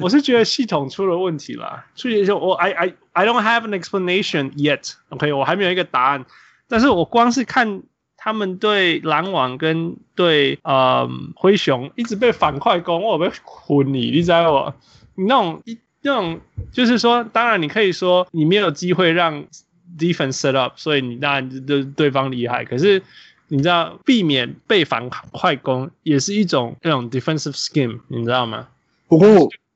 [0.00, 1.84] 我是觉得系统出了问题了。
[1.94, 4.92] 所以说，我 I I I don't have an explanation yet。
[5.08, 6.24] OK，我还没有一个答案。
[6.68, 7.82] 但是我光是看
[8.16, 14.74] 他们对篮网跟对呃灰熊一直被反快攻，我被昏你，你知道我？
[15.16, 16.40] 你那种一那种
[16.72, 19.44] 就是说，当然你可以说你没有机会让
[19.98, 22.64] defense set up，所以你当然就对方厉害。
[22.64, 23.02] 可是。
[23.48, 28.68] 你知道避免被反快攻也是一种那种 defensive scheme，你知道吗？
[29.06, 29.28] 不过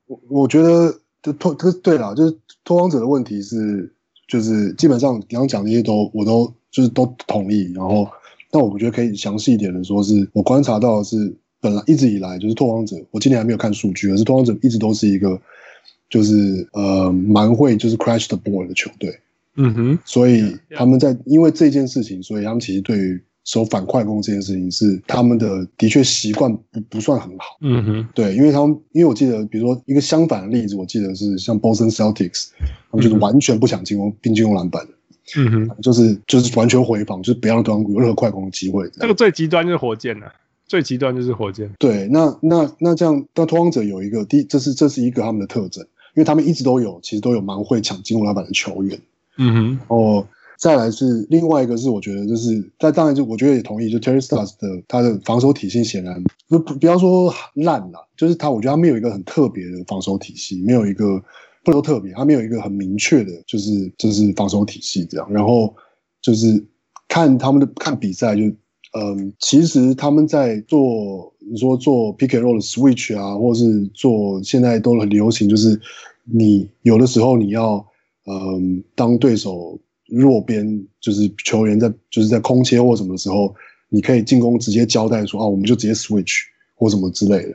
[0.07, 3.93] 我我觉得就拓这对了，就是拓荒者的问题是，
[4.27, 7.71] 就是基本上刚刚讲那些都我都就是都同意。
[7.75, 8.09] 然后，
[8.51, 15.41] 但我觉得可以详细一点的说，是我观察到的是，本来一直以来就是拓荒者，我今年还没有看数据，而是拓荒者一直都是一个
[16.09, 19.21] 就是呃蛮会就是 crash the board 的球队。
[19.57, 23.23] 嗯哼，所以他们在因为这件事情，所以他们其实对于。
[23.49, 32.51] 守反快攻这件事情是他们的的确习惯不不算很好，嗯哼，对，因为他们因为我记得，比如说一个相反的例子，我记得是像 Boston Celtics，
[32.91, 34.93] 他们就是完全不想进攻并进攻篮板的，
[35.39, 38.87] 嗯哼，就是就是完全回防，就是不要让对方有任何快攻的机会。
[39.01, 40.31] 这个最极端就是火箭了，
[40.67, 41.71] 最极端就是火箭。
[41.79, 45.83] 对，那那那这样，那拓荒者有一个第，这是这是一个他们的特征，
[46.15, 49.01] 因为他们一直都有，其实都有蛮会抢进攻篮板的球员，
[49.39, 50.27] 嗯哼，哦。
[50.59, 61.17] 再来是另外一个是，我觉得就是，但当然就我觉得也同意，就 Terry Stotts 的他的防守体系显然不不不要说烂了，就是他我觉得他没有一个很特别的防守体系，没有一个
[61.65, 65.33] 不能说特别，他没有一个很明确的，就是就是防守体系这样。
[65.33, 65.73] 然后
[66.21, 66.67] 就是
[67.07, 68.43] 看他们的看比赛就，
[68.99, 75.81] 嗯，其实他们在做你说做 pick and roll 的 switch 啊，或是做现在都很流行，就是
[76.25, 77.87] 你有的时候你要
[78.27, 79.79] 嗯当对手。
[80.09, 83.55] 弱边就是球员在就是在空切或什么的时候，
[83.89, 86.41] 你可以进攻直接交代说啊，我们就直接 switch
[86.75, 87.55] 或什么之类的。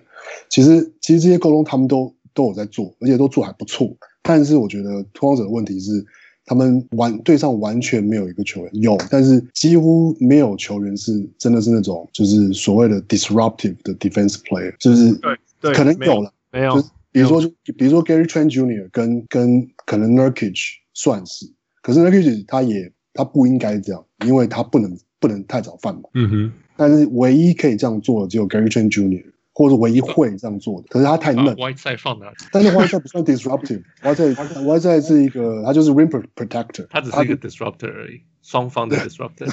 [0.49, 3.91] 其实其实这些沟通他们都都有在做，而且都做还不错。
[4.21, 6.05] 但是我觉得拓荒者的问题是，
[6.45, 17.41] 他们完队上完全没有一个球员有，但是几乎没有球员是真的是那种就是所谓的 disruptive 的 defense player，就是对对可能有了没有，就是比如说
[17.77, 18.89] 比如说 Gary Trent Jr.
[18.91, 20.59] 跟跟可能 Nurkic
[20.93, 21.51] 算是。
[21.83, 26.01] 可是 Nurkic 他也他不应该这样，因为他不能不能太早犯嘛。
[26.15, 26.53] 嗯哼。
[26.75, 29.23] 但是唯一可以这样做的只有 Gary Trent Jr.
[29.53, 30.87] 或者唯一会这样做的。
[30.89, 31.55] 可是他太嫩。
[31.55, 32.33] Whiteside 放哪？
[32.51, 33.83] 但是 Whiteside 不算 disruptive。
[34.01, 36.87] Whiteside Whiteside 是一个，他就是 rim protector。
[36.89, 39.45] 他只是一个 disruptor 而已，双方的 disruptor。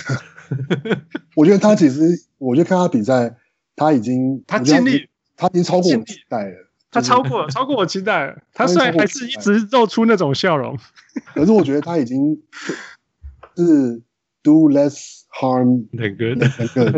[1.37, 3.37] 我觉得他其实，我就看他比赛，
[3.77, 6.70] 他已经他尽力，他已经超过我期待了。
[6.91, 8.39] 他超过了， 超过我期待了。
[8.53, 10.77] 他虽然还是一直露出那种笑容，
[11.35, 12.41] 可是我觉得他已经
[13.57, 14.03] 是
[14.43, 16.43] do less harm than good。
[16.51, 16.93] 是真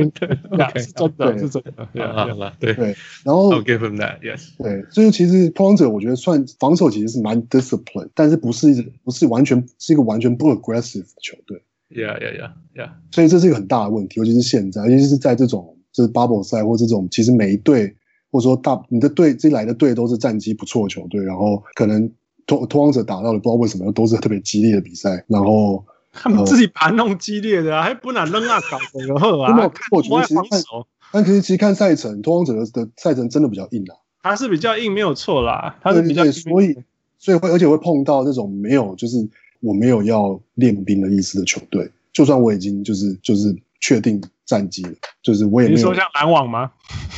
[1.17, 2.55] 的，是真的。
[2.59, 4.21] 对对，然后 give him that.
[4.21, 4.49] Yes。
[4.59, 11.63] 对，所以其实拓荒者我觉得算防守其实是蛮 discipline，但是不是一不是完全是一个完全不 aggressive 的球队。
[11.91, 12.91] Yeah, yeah, yeah, yeah。
[13.11, 17.95] 所以这是一个很大的问题，尤其是现在，尤其是在这种就是 bubble 赛或这种其实每一队。
[18.33, 22.11] 或者说大你的队这来的队都是战绩不错的球队，然后可能
[22.47, 29.71] 拓拓荒者打到的不知道为什么都是特别激烈的比赛，然后 他们自己盘弄激烈的啊，还不能扔啊搞什么啊？
[29.93, 30.61] 我觉得其实看，
[31.13, 36.77] 但其实其实看赛程，拓荒者的的赛程真的比较硬啊，他是比较硬没有错啦，他是比较硬，所以
[37.19, 39.29] 所以会而且会碰到那种没有就是
[39.61, 44.21] 我没有要练兵的意思的球队，就算我已经就是就是确定
[44.53, 44.93] 战绩了，
[45.23, 45.77] 就是我也没有。
[45.79, 46.71] 你说像篮网吗？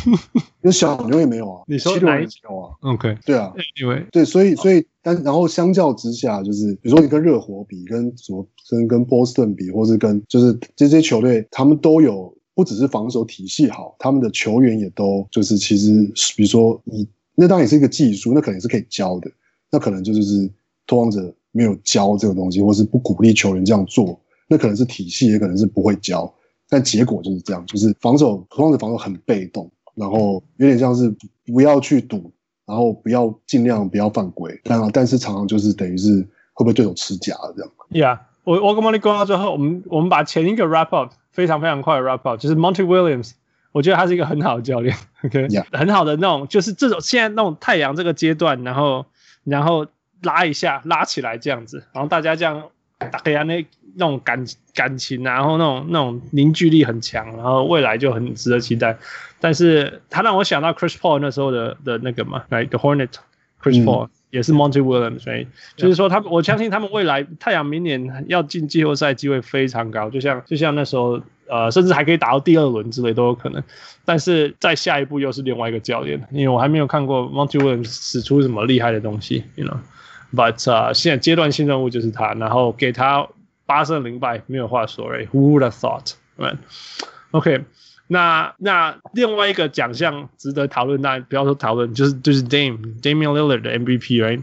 [0.63, 1.63] 那小牛也没有啊。
[1.67, 15.91] 你说哪一有啊？OK，对啊，因为对，所以所以但然后相较之下，就是比如说你跟热火比，跟什么跟跟波士顿比，或是跟就是这些球队，他们都有不只是防守体系好，他们的球员也都就是其实
[16.37, 17.05] 比如说你
[17.35, 19.29] 那当然也是一个技术，那可能是可以教的，
[19.73, 20.49] 那可能就就是
[20.87, 26.33] 拓荒者没有教这个东西，或是不鼓励球员这样做，那可能是体系，也可能是不会教，
[26.75, 31.15] 但结果就是这样，就是防守拓荒者防守很被动，然后有点像是
[31.47, 32.33] 不要去赌，
[32.67, 36.21] 然后不要尽量不要犯规，但但是常常就是等于是
[36.53, 37.73] 会不会对手吃假这样。
[37.91, 43.35] Yeah，我我跟 Monty 讲到最后，我们我们把前一个 wrap up 非常非常快的 wrap up，就是 Monty Williams。
[43.71, 45.47] 我觉得他是一个很好的教练，OK.
[45.73, 49.07] 很好的那种，就是这种现在那种太阳这个阶段，然后
[49.45, 49.87] 然后
[50.23, 52.65] 拉一下拉起来这样子，然后大家这样
[52.99, 53.65] 打开那
[53.97, 58.97] 那种感感情，然后那种那种凝聚力很强，然后未来就很值得期待。
[59.41, 71.21] 但是他让我想到 Chris Paul 那时候的的那个嘛，right，The Hornet，Chris Paul、嗯、也是 Monty Williams，所以就是说他们，我相信他们未来太阳明年要进季后赛机会非常高，就像就像那时候。
[71.47, 73.63] 呃，甚至还可以打到第二轮之类都有可能，
[74.03, 83.29] 但是在下一步又是另外一个教练，因为我还没有看过 Monty Williams 使出什么厉害的东西，you know，but 啊、uh，现在阶段性任务就是他，然后给他
[83.67, 87.65] 八胜零败没有话说诶，Who would have thought，right？OK，
[88.07, 94.43] 那那另外一个奖项值得讨论，那不要说讨论，就是就是 Dame Damian Lillard 的 MVP，right？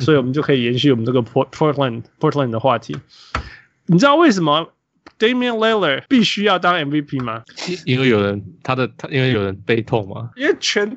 [0.00, 2.96] 所以我们就可以延续我们这个 Port Portland Portland 的话题，
[3.86, 4.72] 你知道为什么
[5.18, 7.44] ？Damian Lillard 必须要当 MVP 吗？
[7.84, 10.30] 因为有人他的他因为有人背痛吗？
[10.34, 10.88] 因为全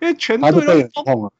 [0.00, 1.32] 因为全队都痛啊，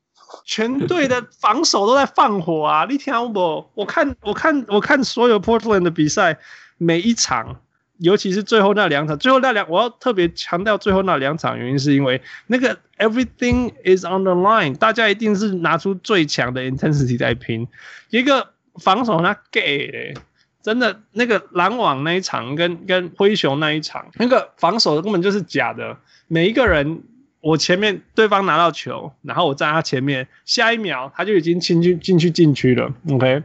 [0.45, 2.87] 全队的防守都在放火啊！
[2.89, 3.67] 你听不？
[3.75, 6.39] 我看我看我看所有 Portland 的比赛，
[6.79, 7.61] 每一场，
[7.99, 17.69] 尤其是最后那两场，最后那两我要特别强调最后那两场，原因是因为那个 Everything is on the line，大家一定是拿出最强的 intensity 在拼，
[18.11, 20.15] 一个防守那给。
[20.63, 25.97] 真的，那个篮网那一场跟跟灰熊那一场，那个防守根本就是假的。
[26.29, 27.03] 每一个人，
[27.43, 32.91] 我前面对方拿到球，然后我在他前面，下一秒他就已经进去进去禁区了。
[33.11, 33.43] OK，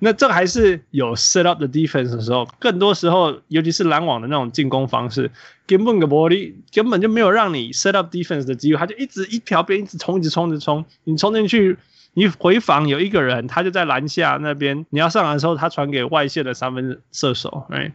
[0.00, 5.30] 那这还是有 set up 的 defense 的时候，更多时候，尤其是篮网的那种进攻方式，
[5.66, 11.76] 根本个玻璃根本就没有让你 set up defense 的机会，他就一直一条边一直冲，一直冲，一直冲，你冲进去。
[12.18, 14.86] 你回防有一个人，他就在篮下那边。
[14.88, 17.66] 你要上篮的时候，他传给外线的三分射手。
[17.68, 17.92] 哎，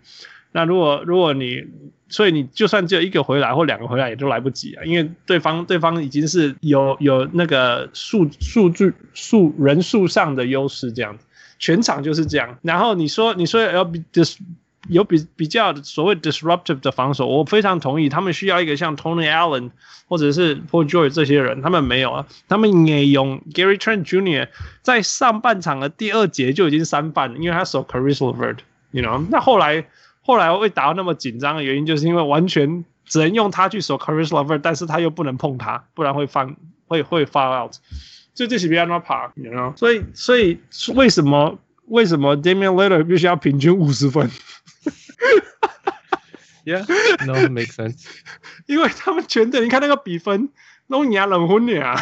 [0.52, 1.64] 那如果如果你，
[2.10, 11.18] 所以你就算只有一个回来或两个回来，也都来不及啊，因为对方对方已经是有有那个数数据数人数上的优势，这样，
[11.60, 12.58] 全场就是这样。
[12.62, 14.38] 然后你说你说要比就是。
[14.90, 18.10] 有比比较所谓 disruptive 的防守，我非常同意。
[18.10, 19.70] 他们需要一个像 Tony Allen
[20.08, 22.26] 或者是 Paul George 这些人，他们没有啊。
[22.50, 24.48] 他们也用 Gary Trent Jr.
[24.82, 29.24] 在上半场的第二节就已经三犯，因为他守 Chris LeVert，you know。
[29.30, 29.86] 那后来
[30.22, 36.56] 后来会打到那么紧张的原因，就是因为完全只能用他去守 Caris LeVert，但是他又不能碰他，不然会放
[36.88, 37.74] 会会 foul out。
[38.34, 39.76] 所以这是比较难爬，you know。
[39.76, 40.62] 所以所以
[40.96, 44.32] 为什么为什么 Damian Lillard 必须要平均五十分
[46.64, 46.86] ？Yeah,
[47.26, 48.06] no, makes sense.
[48.68, 50.50] 因为他们全队，你看那个比分，
[50.88, 52.00] 弄你啊冷昏你啊，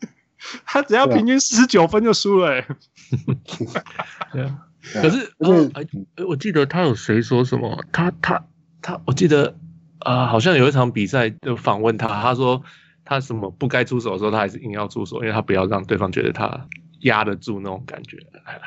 [0.64, 2.66] 他只要平均四十九分就输了、欸。
[4.32, 7.84] 对啊，可是呃，我记得他有谁说什么？
[7.92, 8.44] 他他
[8.82, 9.56] 他，我记得
[10.00, 12.62] 啊、呃，好像有一场比赛就访问他，他说
[13.04, 16.66] 他什么不该出手的时候，他还是硬要出手，因为他不要让对方觉得他。
[17.00, 18.16] 压得住那种感觉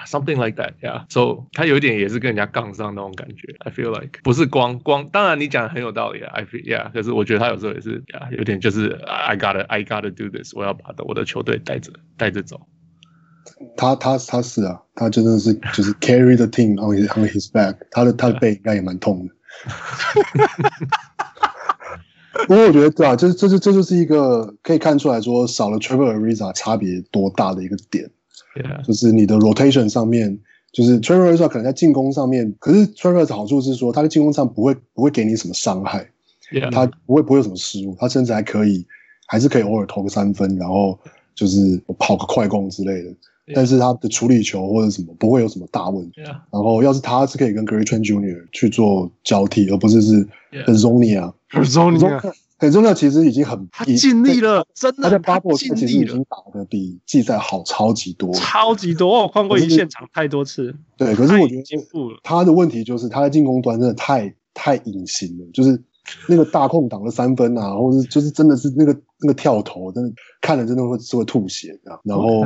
[0.05, 12.67] ，something like that，yeah，so 他有一点也是跟人家杠上那种感觉，I feel like 不是光光，当然你讲的很有道理啊，I feel yeah，可是我觉得他有时候也是呀，有点就是 I gotta I gotta do this，我要把我的球队带着带着走。
[13.75, 19.33] 他他他是啊，他真的是就是 carry the team on his on his back，他的他的背应该也蛮痛的。
[22.47, 28.09] 不过我觉得对啊，这这这这就是一个可以看出来说少了 Trevor Ariza 差别多大的一个点。
[28.85, 30.39] 就是你的 rotation 上面，
[30.71, 36.09] 就是 Trevor Ariza 可能在进攻上面，可是 Trevor 的好处是说，他在进攻上不会不会给你什么伤害.
[36.71, 38.85] 他不会不会有什么失误，他甚至还可以
[39.27, 40.99] 还是可以偶尔投个三分，然后
[41.35, 43.09] 就是跑个快攻之类的。
[43.49, 43.53] Yeah.
[43.55, 46.21] 但是他的处理球或者什么不会有什么大问题。
[46.21, 46.37] Yeah.
[46.51, 48.47] 然后要是他是可以跟 Gary Trent Jr.
[48.51, 50.27] 去做交替，而不是是
[50.79, 59.23] 重要，其实已经很他尽力了，真的，他在 bubble 尽其实已经打的比季赛好超级多，超级多。
[59.23, 60.75] 我看过一现场太多次。
[60.97, 62.19] 对，可是我觉得进步了。
[62.21, 65.81] 他的问题就是他在进攻端真的太太隐形了，就是
[66.27, 71.99] 那个大空档的三分啊，或者就是真的是那个那个跳投，真的看了真的会是会吐血的。
[72.03, 72.45] 然后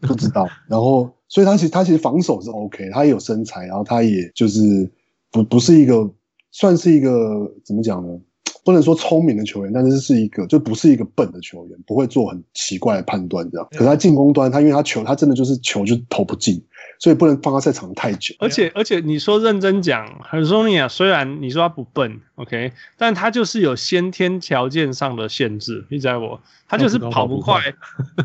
[0.00, 4.90] 不知道，然后所以他其实他其实防守是 OK，他也有身材，然后他也就是
[5.30, 6.10] 不不是一个
[6.50, 8.18] 算是一个怎么讲呢？
[8.64, 13.66] 不能说聪明的球员，但是是一个就不是一个笨的球员，不会做很奇怪的判断这样。
[13.72, 16.62] 可是他进攻端，他因为他球他真的就是球就投不进，
[17.00, 18.34] 所以不能放他在场太久。
[18.38, 25.84] 而且而且你说认真讲，Hezonja 虽然你说他不笨，OK，但他就是有先天条件上的限制。
[25.90, 26.38] 你知道不？
[26.68, 27.60] 他就是跑不快，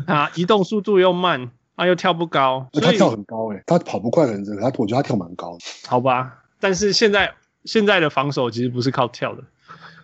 [0.06, 2.68] 啊，移动速度又慢，啊，又跳不高。
[2.74, 5.64] 他跳很高诶、欸，他跑不快的人，他我觉得他跳蛮高的。
[5.88, 9.42] 好吧，但是现在现在的防守其实不是靠跳的。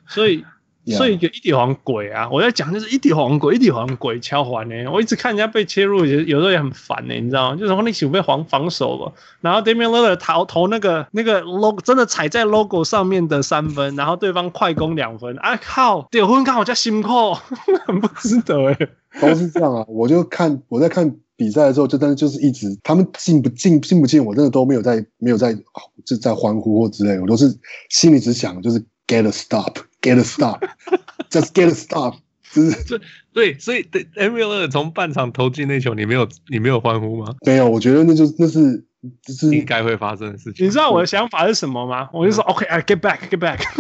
[0.07, 0.45] 所以，
[0.87, 2.29] 所以就一点黄鬼啊！
[2.31, 4.75] 我在讲就是一点黄鬼，一点黄鬼敲环呢。
[4.93, 7.57] 我一直看人家被切入，有有时候也很烦呢，你知道吗？
[7.57, 16.07] 就是你喜欢被防防守了，然后 Damian Lillard 投投那个那个 logo 真的踩在 logo 上面的三分，然后对方快攻两分，啊靠！
[16.11, 17.33] 得分刚好加辛苦，
[17.87, 18.89] 很不值得诶。
[19.23, 19.85] 都是这样啊！
[19.89, 25.57] 我就看我在看比赛的时候，就但是就是一直他们进不进进不进，我真的都没有在没有在
[26.05, 27.47] 就在欢呼或之类，我都是
[27.89, 29.79] 心里只想就是 get a stop。
[30.05, 32.17] Get a stop，just get a stop，
[32.53, 33.01] 就是
[33.33, 37.35] 对，所以对 Damian 从半场投进那球，你没有你没有欢呼吗？
[37.47, 38.85] 没有，我觉得那就那是
[39.23, 40.67] 就是应该会发生的事情。
[40.67, 42.11] 你知道我的想法是什么吗？
[42.13, 43.61] 我就说 OK，I get back，get back。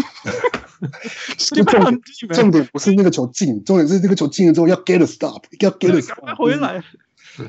[2.34, 6.82] 重点不是那个球进，重点是那个球进了之后要 get a stop，要 get a stop，赶快回来。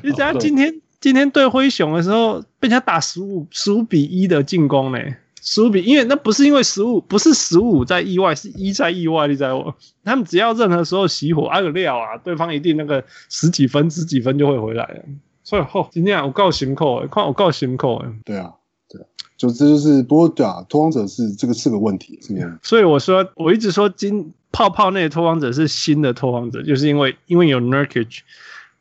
[0.02, 4.98] 你知道今天今天对灰熊的时候，被人家打十五十五比一的进攻呢？
[4.98, 5.16] 十
[5.62, 9.28] 五比，因为那不是因为十五，不是十五在意外，是一在意外。
[9.28, 9.72] 你在我，
[10.04, 15.04] 他们只要任何时候熄火，挨个料啊，对方一定那个十几分、十几分就会回来了。
[15.44, 18.02] 所以后今天我告辛苦，看我告辛苦。
[18.24, 18.54] 对啊，
[18.88, 19.04] 对啊，
[19.36, 22.58] 就这就是不过对啊，拓荒者是这个是个问题，是这样。
[22.64, 28.18] 所以我说，我一直说今泡泡那个拓荒者是新的拓荒者，就是因为因为有 Nurkic，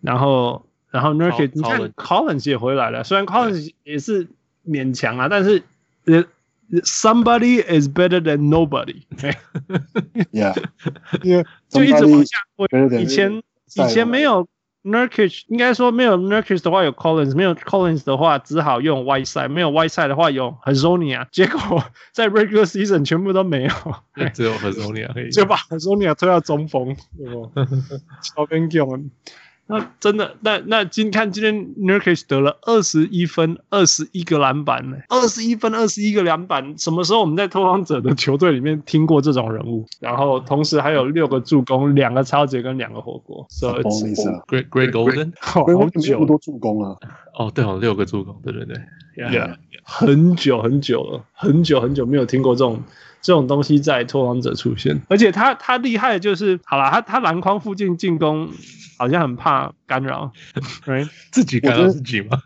[0.02, 4.28] 然后然后 Nurkic，你看 Collins 也回来了，虽然 Collins 也是
[4.68, 5.62] 勉强啊，但是
[6.06, 6.26] 呃。
[6.84, 9.04] Somebody is better than nobody.
[10.32, 10.56] Yeah,
[11.22, 11.46] yeah.
[11.70, 13.02] 就一直往下推。
[13.02, 13.44] 以前
[13.76, 14.48] 以前没有
[14.84, 21.28] Nurkic，应该说没有 Nurkic 的话有 Collins，没有 Collins 的话只好用 Whiteside，没有 Whiteside 的话有 Hazonia。
[21.32, 27.52] 结果在 Regular Season 全部都没有，只有 Hazonia 可以，就把 Hazonia 推到中锋，对不？
[28.24, 29.10] 超边强。
[29.68, 39.84] 那真的，那那今看今天 Nurkic 得了二十一分，二十一个篮板呢，二十一分，二十一个篮板，什么时候我们在拓荒者的球队里面听过这种人物？
[40.00, 43.44] 然后同时还有六个助攻，两个超级跟两个火锅。
[43.50, 44.04] ，so it's
[44.48, 45.66] great great golden，好
[46.00, 46.96] 久，多助攻啊！
[47.34, 48.76] 哦，对哦，六个助攻，对对对
[49.18, 52.84] ，Yeah，很久很久了，很久很久没有听过这种。
[53.26, 58.48] 这种东西在拓荒者出现，而且他他厉害的就是，好了，他他篮筐附近进攻
[59.00, 60.32] 好像很怕干扰，
[60.86, 62.38] 对，自己干扰自己吗？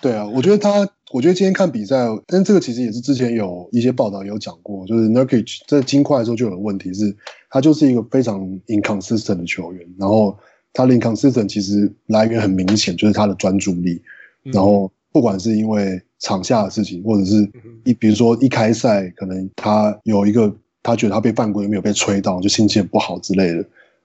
[0.00, 1.96] 对啊，我觉得他，我觉得今天看比赛，
[2.26, 7.14] 但这个其实也是之前有一些报道有讲过，就是 Nurkic 在金块的时候就有问题是，
[7.50, 10.34] 他就是一个非常 inconsistent 的球员，然后
[10.72, 14.00] 他的 inconsistent 其实来源很明显，就是他的专注力，
[14.44, 16.00] 然后不管是因为。
[16.20, 17.50] 场下的事情，或者是
[17.84, 23.64] 一比如说一开赛，可能他有一个他觉得他被犯规没有被吹到，就心情很不好之类的，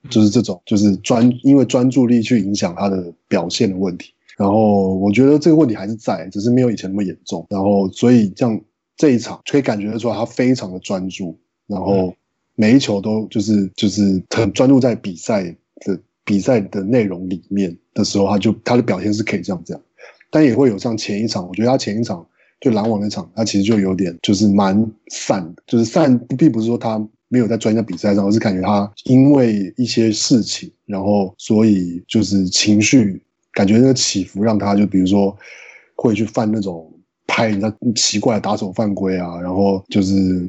[0.09, 4.13] 就是这种就是专因为专注力去影响他的表现的问题。
[4.38, 7.45] 然后我觉得这个问题还是在，只是没有以前那么严重。
[7.49, 8.59] 然后所以像
[8.97, 11.38] 这一场可以感觉得出来，他非常的专注，
[11.68, 12.13] 然后
[12.55, 15.43] 每一球都就是就是很专注在比赛
[15.82, 19.82] 的比赛的内容里面的时候，他就他的表现是可以这样这样。
[20.36, 22.27] 但也会有像前一场，我觉得他前一场
[22.59, 33.23] 对篮网那场，他其实就有点就是蛮散的，就是散，并不是说他没有在专业比赛上，而是感觉他因为一些事情，然后所以就是情绪
[33.53, 35.33] 感觉那个起伏，让他就比如说
[35.95, 36.91] 会去犯那种
[37.27, 40.45] 拍人家奇怪打手犯规啊，然后就是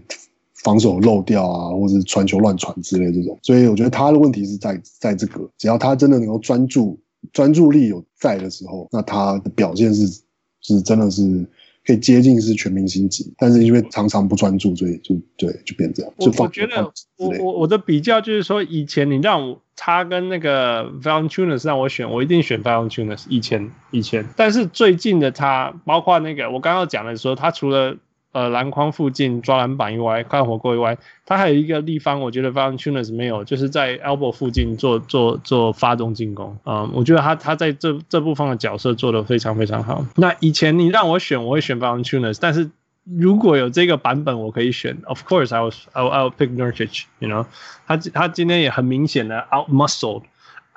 [0.65, 3.39] 防守漏掉啊，或者传球乱传之类这种。
[3.41, 6.99] 所以我觉得他的问题是在在这个，只要他真的能够专注。
[7.33, 10.23] 专注力有在的时候，那他的表现是
[10.61, 11.47] 是真的是
[11.87, 16.13] 可以接近是全明星级，但是因为常常不专注，所以就对就变这样。
[16.17, 23.27] 我我觉得我我我的比较就是说，以前你让我他跟那个 Valentunas 让我选，我一定选 Valentunas。
[23.29, 27.97] 以前以前，但是最近的他，包括那个我刚刚讲的时候，他除了
[28.37, 36.55] 呃篮筐附近抓篮板以外，看火锅以外，他还有一个地方，我觉得 Valanciunas 没有，就是在 elbow 附近做做做发动进攻。
[36.67, 40.05] 嗯，我觉得他他在这这部分的角色做得非常非常好。
[40.17, 42.71] 那以前你让我选，我会选 Valanciunas，但是
[43.05, 44.99] 如果有这个版本，我可以选。
[45.07, 47.05] Of course, I was I will pick Nurkic.
[47.21, 47.47] You know，
[47.87, 50.25] 他他今天也很明显的 out muscled,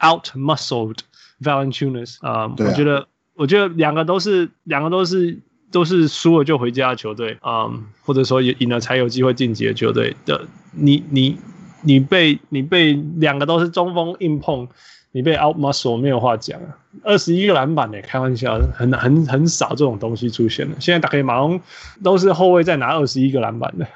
[0.01, 0.99] out muscled
[1.41, 2.26] Valanciunas。
[2.26, 5.39] 啊，我觉得我觉得两个都是两个都是。
[5.72, 11.38] 都是输了就回家的球队，嗯，或者说赢了才有机会晋级的球队的，你你
[11.84, 14.67] 你被你被两个都是中锋硬碰，
[15.11, 20.76] 你被 out muscle 没有话讲啊，二十一个篮板呢，开玩笑，很很很少这种东西出现了。
[20.80, 21.61] 现在打开马龙
[22.03, 23.88] 都是后卫在拿二十一个篮板的，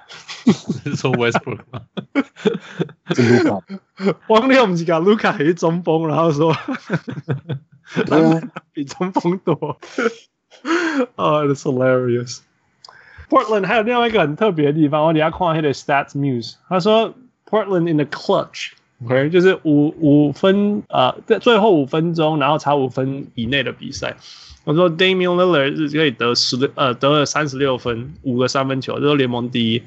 [0.83, 1.81] 是说 Westbrook 吗？
[3.15, 3.59] 卢卡，
[4.27, 6.55] 王力宏几个卢卡也是中锋，然后说
[8.07, 9.79] 篮板比中锋多。
[11.16, 12.40] Oh, it's hilarious.
[13.30, 17.14] Portland 还有另外一个很特别的地方，我等下看他的 Stats Muse，他说
[17.46, 19.28] Portland in the clutch，OK，、okay?
[19.28, 24.16] 就是五五分呃，在最后五分钟，然后差五分以内的比赛。
[24.64, 29.82] 我说 Damian Lillard 是可以得十六呃得了三十六分，五个三分球，这是联盟第一。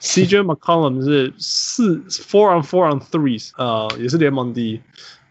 [0.00, 4.80] CJ McCollum 是四 four on four on threes，呃，也是联盟第一。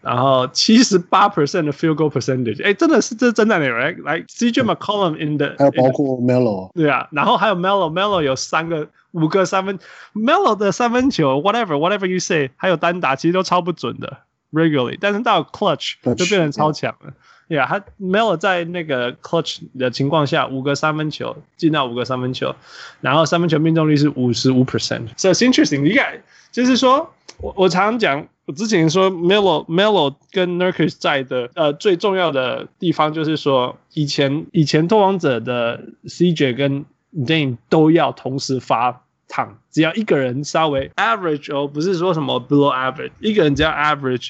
[0.02, 9.80] 然后七十八 percent 的 field goal percentage，哎，真的是这真的来来，CJ McCollum in the 还有包括 Melo，对啊，然后还有 Melo，Melo 有三个五个三分，
[10.14, 14.18] Melo 的三分球 whatever whatever you say，还有单打其实都超不准的
[14.52, 17.12] regularly，但是到 clutch 就变成超强了，
[17.48, 22.54] 对啊，他 Melo 在那个 clutch 的情况下五个三分球进到五个三分球，
[23.00, 26.22] 然后三分球命中率是五十五 percent，so it's interesting，你看
[26.52, 28.28] 就是说我我常常讲。
[28.45, 44.29] 我之前说 Melo Melo 跟 Nurkic 在的呃最重要的地方就是说，以前以前拓荒者的 CJ 跟 Dame 都要同时发烫，只要一个人稍微 average 哦，不是说什么 below average，一个人只要 average，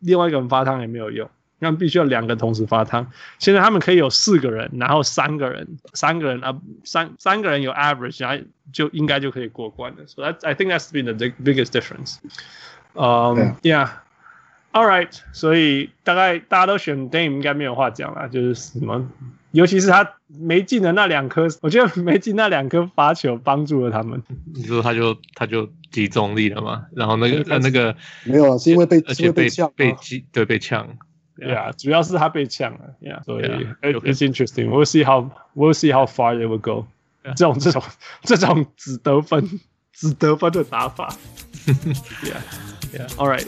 [0.00, 1.28] 另外一个人发烫也没有用，
[1.58, 3.10] 那必须要两个同时发烫。
[3.38, 10.06] 现在他们可以有四个人，然后三个人三个人啊三三个人有 average，然后就应该就可以过关了。
[10.06, 12.18] So that I think that's been the biggest difference.
[12.98, 19.08] 嗯、um,，Yeah，All right，所以大概大家都选 Dame 应该没有话讲了，就是什么，
[19.52, 24.22] 尤其是他没进的那两颗，我觉得没进那两颗罚球帮助了他们。
[24.54, 26.86] 你说他就他就集中力了嘛？
[26.92, 27.94] 然后那个呃那个
[28.24, 29.94] 没有啊，是因为被而且被呛被
[30.32, 30.98] 对被呛，
[31.36, 34.68] 对啊，主要是他被呛了，Yeah，所以 yeah, It's interesting.
[34.70, 36.86] We'll see how We'll see how far they will go.
[37.24, 37.34] Yeah.
[37.34, 37.82] 这种这种
[38.22, 39.60] 这种只得分
[39.97, 41.15] 只得分的打法，
[42.23, 42.41] Yeah.
[42.93, 43.07] Yeah.
[43.17, 43.45] All right.